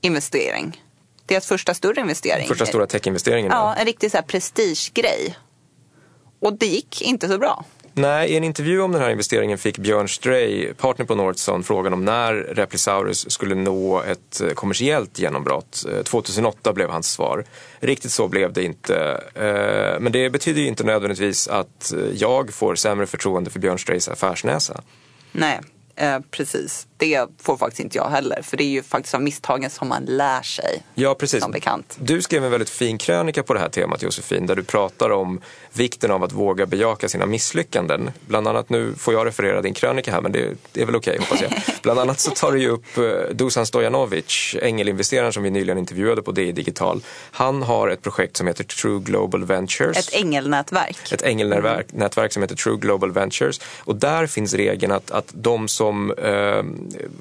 investering. 0.00 0.82
Deras 1.26 1.46
första 1.46 1.74
större 1.74 2.00
investering. 2.00 2.48
Första 2.48 2.66
stora 2.66 2.86
techinvesteringen. 2.86 3.52
Ja, 3.52 3.74
en 3.74 3.84
riktig 3.84 4.10
så 4.10 4.16
här 4.16 4.24
prestigegrej. 4.24 5.38
Och 6.40 6.52
det 6.58 6.66
gick 6.66 7.02
inte 7.02 7.28
så 7.28 7.38
bra. 7.38 7.64
Nej, 7.94 8.30
i 8.30 8.36
en 8.36 8.44
intervju 8.44 8.80
om 8.80 8.92
den 8.92 9.00
här 9.00 9.10
investeringen 9.10 9.58
fick 9.58 9.78
Björn 9.78 10.08
Stray, 10.08 10.74
partner 10.74 11.06
på 11.06 11.14
Northzone, 11.14 11.64
frågan 11.64 11.92
om 11.92 12.04
när 12.04 12.34
Replisaurus 12.34 13.30
skulle 13.30 13.54
nå 13.54 14.02
ett 14.02 14.40
eh, 14.40 14.48
kommersiellt 14.48 15.18
genombrott. 15.18 15.86
2008 16.04 16.70
eh, 16.70 16.74
blev 16.74 16.90
hans 16.90 17.12
svar. 17.12 17.44
Riktigt 17.80 18.12
så 18.12 18.28
blev 18.28 18.52
det 18.52 18.64
inte. 18.64 18.96
Eh, 19.34 20.00
men 20.00 20.12
det 20.12 20.30
betyder 20.30 20.60
ju 20.60 20.66
inte 20.66 20.84
nödvändigtvis 20.84 21.48
att 21.48 21.92
jag 22.14 22.54
får 22.54 22.74
sämre 22.74 23.06
förtroende 23.06 23.50
för 23.50 23.58
Björn 23.58 23.78
Strays 23.78 24.08
affärsnäsa. 24.08 24.82
Nej, 25.32 25.60
Eh, 25.96 26.18
precis. 26.30 26.86
Det 27.02 27.28
får 27.42 27.56
faktiskt 27.56 27.80
inte 27.80 27.98
jag 27.98 28.08
heller. 28.08 28.42
För 28.42 28.56
det 28.56 28.64
är 28.64 28.68
ju 28.68 28.82
faktiskt 28.82 29.14
av 29.14 29.22
misstagen 29.22 29.70
som 29.70 29.88
man 29.88 30.04
lär 30.04 30.42
sig. 30.42 30.82
Ja, 30.94 31.14
precis. 31.14 31.42
Som 31.42 31.52
bekant. 31.52 31.96
Du 32.00 32.22
skrev 32.22 32.44
en 32.44 32.50
väldigt 32.50 32.70
fin 32.70 32.98
krönika 32.98 33.42
på 33.42 33.54
det 33.54 33.60
här 33.60 33.68
temat 33.68 34.02
Josefin. 34.02 34.46
Där 34.46 34.56
du 34.56 34.64
pratar 34.64 35.10
om 35.10 35.40
vikten 35.72 36.10
av 36.10 36.24
att 36.24 36.32
våga 36.32 36.66
bejaka 36.66 37.08
sina 37.08 37.26
misslyckanden. 37.26 38.10
Bland 38.26 38.48
annat, 38.48 38.70
nu 38.70 38.94
får 38.94 39.14
jag 39.14 39.26
referera 39.26 39.62
din 39.62 39.74
krönika 39.74 40.12
här 40.12 40.20
men 40.20 40.32
det, 40.32 40.54
det 40.72 40.82
är 40.82 40.86
väl 40.86 40.96
okej 40.96 41.18
okay, 41.18 41.26
hoppas 41.26 41.42
jag. 41.42 41.52
Bland 41.82 42.00
annat 42.00 42.20
så 42.20 42.30
tar 42.30 42.52
du 42.52 42.60
ju 42.60 42.68
upp 42.68 42.98
eh, 42.98 43.34
Dusan 43.34 43.66
Stojanovic, 43.66 44.56
ängelinvesteraren 44.62 45.32
som 45.32 45.42
vi 45.42 45.50
nyligen 45.50 45.78
intervjuade 45.78 46.22
på 46.22 46.32
DI 46.32 46.52
Digital. 46.52 47.02
Han 47.30 47.62
har 47.62 47.88
ett 47.88 48.02
projekt 48.02 48.36
som 48.36 48.46
heter 48.46 48.64
True 48.64 49.00
Global 49.00 49.44
Ventures. 49.44 49.96
Ett 49.96 50.14
ängelnätverk. 50.14 51.12
Ett 51.12 51.22
ängelnätverk 51.22 52.16
mm. 52.16 52.30
som 52.30 52.42
heter 52.42 52.56
True 52.56 52.76
Global 52.76 53.12
Ventures. 53.12 53.60
Och 53.78 53.96
där 53.96 54.26
finns 54.26 54.54
regeln 54.54 54.92
att, 54.92 55.10
att 55.10 55.32
de 55.32 55.68
som 55.68 56.10
eh, 56.10 56.62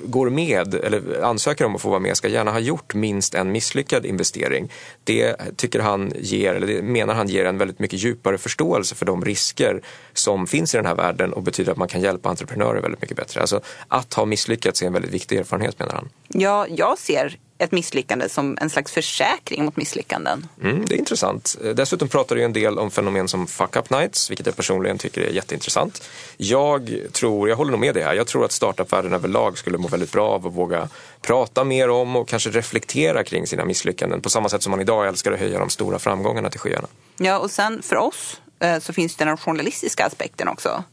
går 0.05 0.29
med 0.29 0.73
eller 0.75 1.21
ansöker 1.23 1.65
om 1.65 1.75
att 1.75 1.81
få 1.81 1.89
vara 1.89 1.99
med 1.99 2.17
ska 2.17 2.27
gärna 2.27 2.51
ha 2.51 2.59
gjort 2.59 2.93
minst 2.93 3.35
en 3.35 3.51
misslyckad 3.51 4.05
investering. 4.05 4.71
Det 5.03 5.35
tycker 5.55 5.79
han 5.79 6.13
ger, 6.19 6.53
eller 6.53 6.67
det 6.67 6.81
menar 6.81 7.13
han 7.13 7.27
ger 7.27 7.45
en 7.45 7.57
väldigt 7.57 7.79
mycket 7.79 7.99
djupare 7.99 8.37
förståelse 8.37 8.95
för 8.95 9.05
de 9.05 9.25
risker 9.25 9.81
som 10.13 10.47
finns 10.47 10.73
i 10.73 10.77
den 10.77 10.85
här 10.85 10.95
världen 10.95 11.33
och 11.33 11.43
betyder 11.43 11.71
att 11.71 11.77
man 11.77 11.87
kan 11.87 12.01
hjälpa 12.01 12.29
entreprenörer 12.29 12.81
väldigt 12.81 13.01
mycket 13.01 13.17
bättre. 13.17 13.41
Alltså 13.41 13.61
att 13.87 14.13
ha 14.13 14.25
misslyckats 14.25 14.81
är 14.81 14.87
en 14.87 14.93
väldigt 14.93 15.11
viktig 15.11 15.37
erfarenhet 15.37 15.79
menar 15.79 15.93
han. 15.93 16.09
Ja, 16.27 16.65
jag 16.69 16.97
ser 16.97 17.37
ett 17.61 17.71
misslyckande 17.71 18.29
som 18.29 18.57
en 18.61 18.69
slags 18.69 18.91
försäkring 18.91 19.65
mot 19.65 19.75
misslyckanden. 19.75 20.47
Mm, 20.63 20.85
det 20.85 20.95
är 20.95 20.97
intressant. 20.97 21.57
Dessutom 21.75 22.07
pratar 22.07 22.35
du 22.35 22.43
en 22.43 22.53
del 22.53 22.79
om 22.79 22.91
fenomen 22.91 23.27
som 23.27 23.47
fuck 23.47 23.75
up 23.75 23.89
nights, 23.89 24.29
vilket 24.29 24.45
jag 24.45 24.55
personligen 24.55 24.97
tycker 24.97 25.21
är 25.21 25.29
jätteintressant. 25.29 26.03
Jag 26.37 26.97
tror, 27.11 27.49
jag 27.49 27.55
håller 27.55 27.71
nog 27.71 27.79
med 27.79 27.93
dig 27.93 28.03
här, 28.03 28.13
jag 28.13 28.27
tror 28.27 28.45
att 28.45 28.51
startupvärlden 28.51 29.13
överlag 29.13 29.57
skulle 29.57 29.77
må 29.77 29.87
väldigt 29.87 30.11
bra 30.11 30.29
av 30.29 30.47
att 30.47 30.53
våga 30.53 30.89
prata 31.21 31.63
mer 31.63 31.89
om 31.89 32.15
och 32.15 32.27
kanske 32.27 32.49
reflektera 32.49 33.23
kring 33.23 33.47
sina 33.47 33.65
misslyckanden 33.65 34.21
på 34.21 34.29
samma 34.29 34.49
sätt 34.49 34.63
som 34.63 34.71
man 34.71 34.81
idag 34.81 35.07
älskar 35.07 35.31
att 35.31 35.39
höja 35.39 35.59
de 35.59 35.69
stora 35.69 35.99
framgångarna 35.99 36.49
till 36.49 36.59
skyarna. 36.59 36.87
Ja, 37.17 37.39
och 37.39 37.51
sen 37.51 37.81
för 37.81 37.95
oss 37.95 38.41
eh, 38.59 38.79
så 38.79 38.93
finns 38.93 39.15
det 39.15 39.25
den 39.25 39.37
journalistiska 39.37 40.05
aspekten 40.05 40.47
också. 40.47 40.83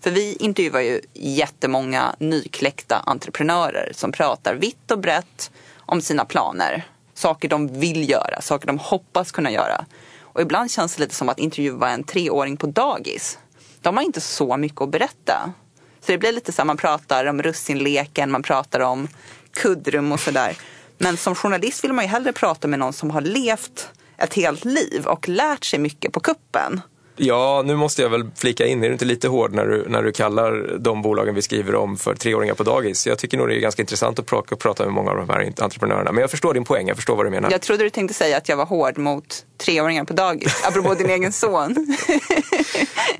För 0.00 0.10
vi 0.10 0.36
intervjuar 0.40 0.80
ju 0.80 1.00
jättemånga 1.14 2.16
nykläckta 2.18 3.02
entreprenörer 3.06 3.92
som 3.94 4.12
pratar 4.12 4.54
vitt 4.54 4.90
och 4.90 4.98
brett 4.98 5.50
om 5.86 6.00
sina 6.00 6.24
planer. 6.24 6.88
Saker 7.14 7.48
de 7.48 7.80
vill 7.80 8.10
göra, 8.10 8.40
saker 8.40 8.66
de 8.66 8.78
hoppas 8.78 9.32
kunna 9.32 9.50
göra. 9.50 9.84
Och 10.20 10.40
ibland 10.40 10.70
känns 10.70 10.96
det 10.96 11.02
lite 11.02 11.14
som 11.14 11.28
att 11.28 11.38
intervjua 11.38 11.90
en 11.90 12.04
treåring 12.04 12.56
på 12.56 12.66
dagis. 12.66 13.38
De 13.80 13.96
har 13.96 14.04
inte 14.04 14.20
så 14.20 14.56
mycket 14.56 14.80
att 14.80 14.90
berätta. 14.90 15.52
Så 16.00 16.12
det 16.12 16.18
blir 16.18 16.32
lite 16.32 16.52
så 16.52 16.62
att 16.62 16.66
man 16.66 16.76
pratar 16.76 17.26
om 17.26 17.42
russinleken, 17.42 18.30
man 18.30 18.42
pratar 18.42 18.80
om 18.80 19.08
kuddrum 19.52 20.12
och 20.12 20.20
sådär. 20.20 20.56
Men 20.98 21.16
som 21.16 21.34
journalist 21.34 21.84
vill 21.84 21.92
man 21.92 22.04
ju 22.04 22.08
hellre 22.08 22.32
prata 22.32 22.68
med 22.68 22.78
någon 22.78 22.92
som 22.92 23.10
har 23.10 23.20
levt 23.20 23.88
ett 24.18 24.34
helt 24.34 24.64
liv 24.64 25.06
och 25.06 25.28
lärt 25.28 25.64
sig 25.64 25.78
mycket 25.78 26.12
på 26.12 26.20
kuppen. 26.20 26.80
Ja, 27.16 27.62
nu 27.66 27.76
måste 27.76 28.02
jag 28.02 28.08
väl 28.10 28.30
flika 28.34 28.66
in. 28.66 28.84
Är 28.84 28.86
du 28.86 28.92
inte 28.92 29.04
lite 29.04 29.28
hård 29.28 29.52
när 29.52 29.66
du, 29.66 29.84
när 29.88 30.02
du 30.02 30.12
kallar 30.12 30.78
de 30.78 31.02
bolagen 31.02 31.34
vi 31.34 31.42
skriver 31.42 31.74
om 31.74 31.96
för 31.96 32.14
treåringar 32.14 32.54
på 32.54 32.62
dagis? 32.62 33.06
Jag 33.06 33.18
tycker 33.18 33.38
nog 33.38 33.48
det 33.48 33.56
är 33.56 33.60
ganska 33.60 33.82
intressant 33.82 34.18
att 34.18 34.26
prata, 34.26 34.56
prata 34.56 34.84
med 34.84 34.92
många 34.92 35.10
av 35.10 35.16
de 35.16 35.28
här 35.28 35.52
entreprenörerna. 35.58 36.12
Men 36.12 36.20
jag 36.20 36.30
förstår 36.30 36.54
din 36.54 36.64
poäng, 36.64 36.88
jag 36.88 36.96
förstår 36.96 37.16
vad 37.16 37.26
du 37.26 37.30
menar. 37.30 37.50
Jag 37.50 37.62
trodde 37.62 37.84
du 37.84 37.90
tänkte 37.90 38.14
säga 38.14 38.36
att 38.36 38.48
jag 38.48 38.56
var 38.56 38.66
hård 38.66 38.98
mot 38.98 39.44
treåringar 39.56 40.04
på 40.04 40.12
dagis, 40.12 40.64
apropå 40.68 40.94
din 40.94 41.10
egen 41.10 41.32
son. 41.32 41.96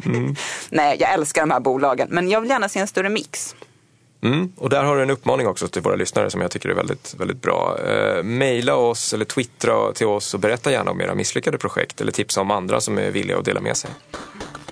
mm. 0.04 0.34
Nej, 0.70 0.96
jag 1.00 1.12
älskar 1.12 1.42
de 1.42 1.50
här 1.50 1.60
bolagen, 1.60 2.08
men 2.10 2.28
jag 2.28 2.40
vill 2.40 2.50
gärna 2.50 2.68
se 2.68 2.80
en 2.80 2.86
större 2.86 3.08
mix. 3.08 3.54
Mm, 4.26 4.52
och 4.56 4.70
där 4.70 4.84
har 4.84 4.96
du 4.96 5.02
en 5.02 5.10
uppmaning 5.10 5.46
också 5.46 5.68
till 5.68 5.82
våra 5.82 5.96
lyssnare 5.96 6.30
som 6.30 6.40
jag 6.40 6.50
tycker 6.50 6.68
är 6.68 6.74
väldigt, 6.74 7.14
väldigt 7.18 7.42
bra. 7.42 7.78
Eh, 7.86 8.22
maila 8.22 8.74
oss 8.74 9.14
eller 9.14 9.24
twittra 9.24 9.92
till 9.92 10.06
oss 10.06 10.34
och 10.34 10.40
berätta 10.40 10.72
gärna 10.72 10.90
om 10.90 11.00
era 11.00 11.14
misslyckade 11.14 11.58
projekt 11.58 12.00
eller 12.00 12.12
tipsa 12.12 12.40
om 12.40 12.50
andra 12.50 12.80
som 12.80 12.98
är 12.98 13.10
villiga 13.10 13.38
att 13.38 13.44
dela 13.44 13.60
med 13.60 13.76
sig. 13.76 13.90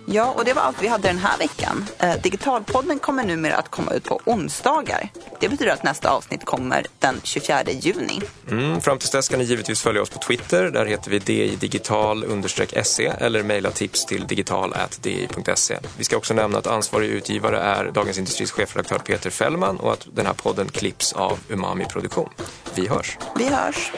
Ja, 0.06 0.32
och 0.36 0.44
det 0.44 0.52
var 0.52 0.62
allt 0.62 0.82
vi 0.82 0.88
hade 0.88 1.08
den 1.08 1.18
här 1.18 1.38
veckan. 1.38 1.86
Eh, 1.98 2.14
Digitalpodden 2.22 2.98
kommer 2.98 3.24
numera 3.24 3.56
att 3.56 3.70
komma 3.70 3.92
ut 3.92 4.04
på 4.04 4.20
onsdagar. 4.24 5.08
Det 5.40 5.48
betyder 5.48 5.72
att 5.72 5.82
nästa 5.82 6.10
avsnitt 6.10 6.44
kommer 6.44 6.86
den 6.98 7.20
24 7.22 7.62
juni. 7.70 8.20
Mm, 8.50 8.80
fram 8.80 8.98
tills 8.98 9.10
dess 9.10 9.26
ska 9.26 9.36
ni 9.36 9.44
givetvis 9.44 9.82
följa 9.82 10.02
oss 10.02 10.10
på 10.10 10.18
Twitter. 10.18 10.70
Där 10.70 10.86
heter 10.86 11.10
vi 11.10 11.18
digital-se 11.56 13.12
eller 13.18 13.42
mejla 13.42 13.70
tips 13.70 14.06
till 14.06 14.26
digital.di.se. 14.26 15.78
Vi 15.98 16.04
ska 16.04 16.16
också 16.16 16.34
nämna 16.34 16.58
att 16.58 16.66
ansvarig 16.66 17.08
utgivare 17.08 17.58
är 17.58 17.90
Dagens 17.90 18.18
Industris 18.18 18.50
chefredaktör 18.50 18.98
Peter 18.98 19.30
Fällman 19.30 19.76
och 19.76 19.92
att 19.92 20.06
den 20.12 20.26
här 20.26 20.34
podden 20.34 20.68
klipps 20.68 21.12
av 21.12 21.38
Umami 21.48 21.84
Produktion. 21.84 22.28
Vi 22.74 22.88
hörs! 22.88 23.18
Vi 23.36 23.48
hörs! 23.48 23.92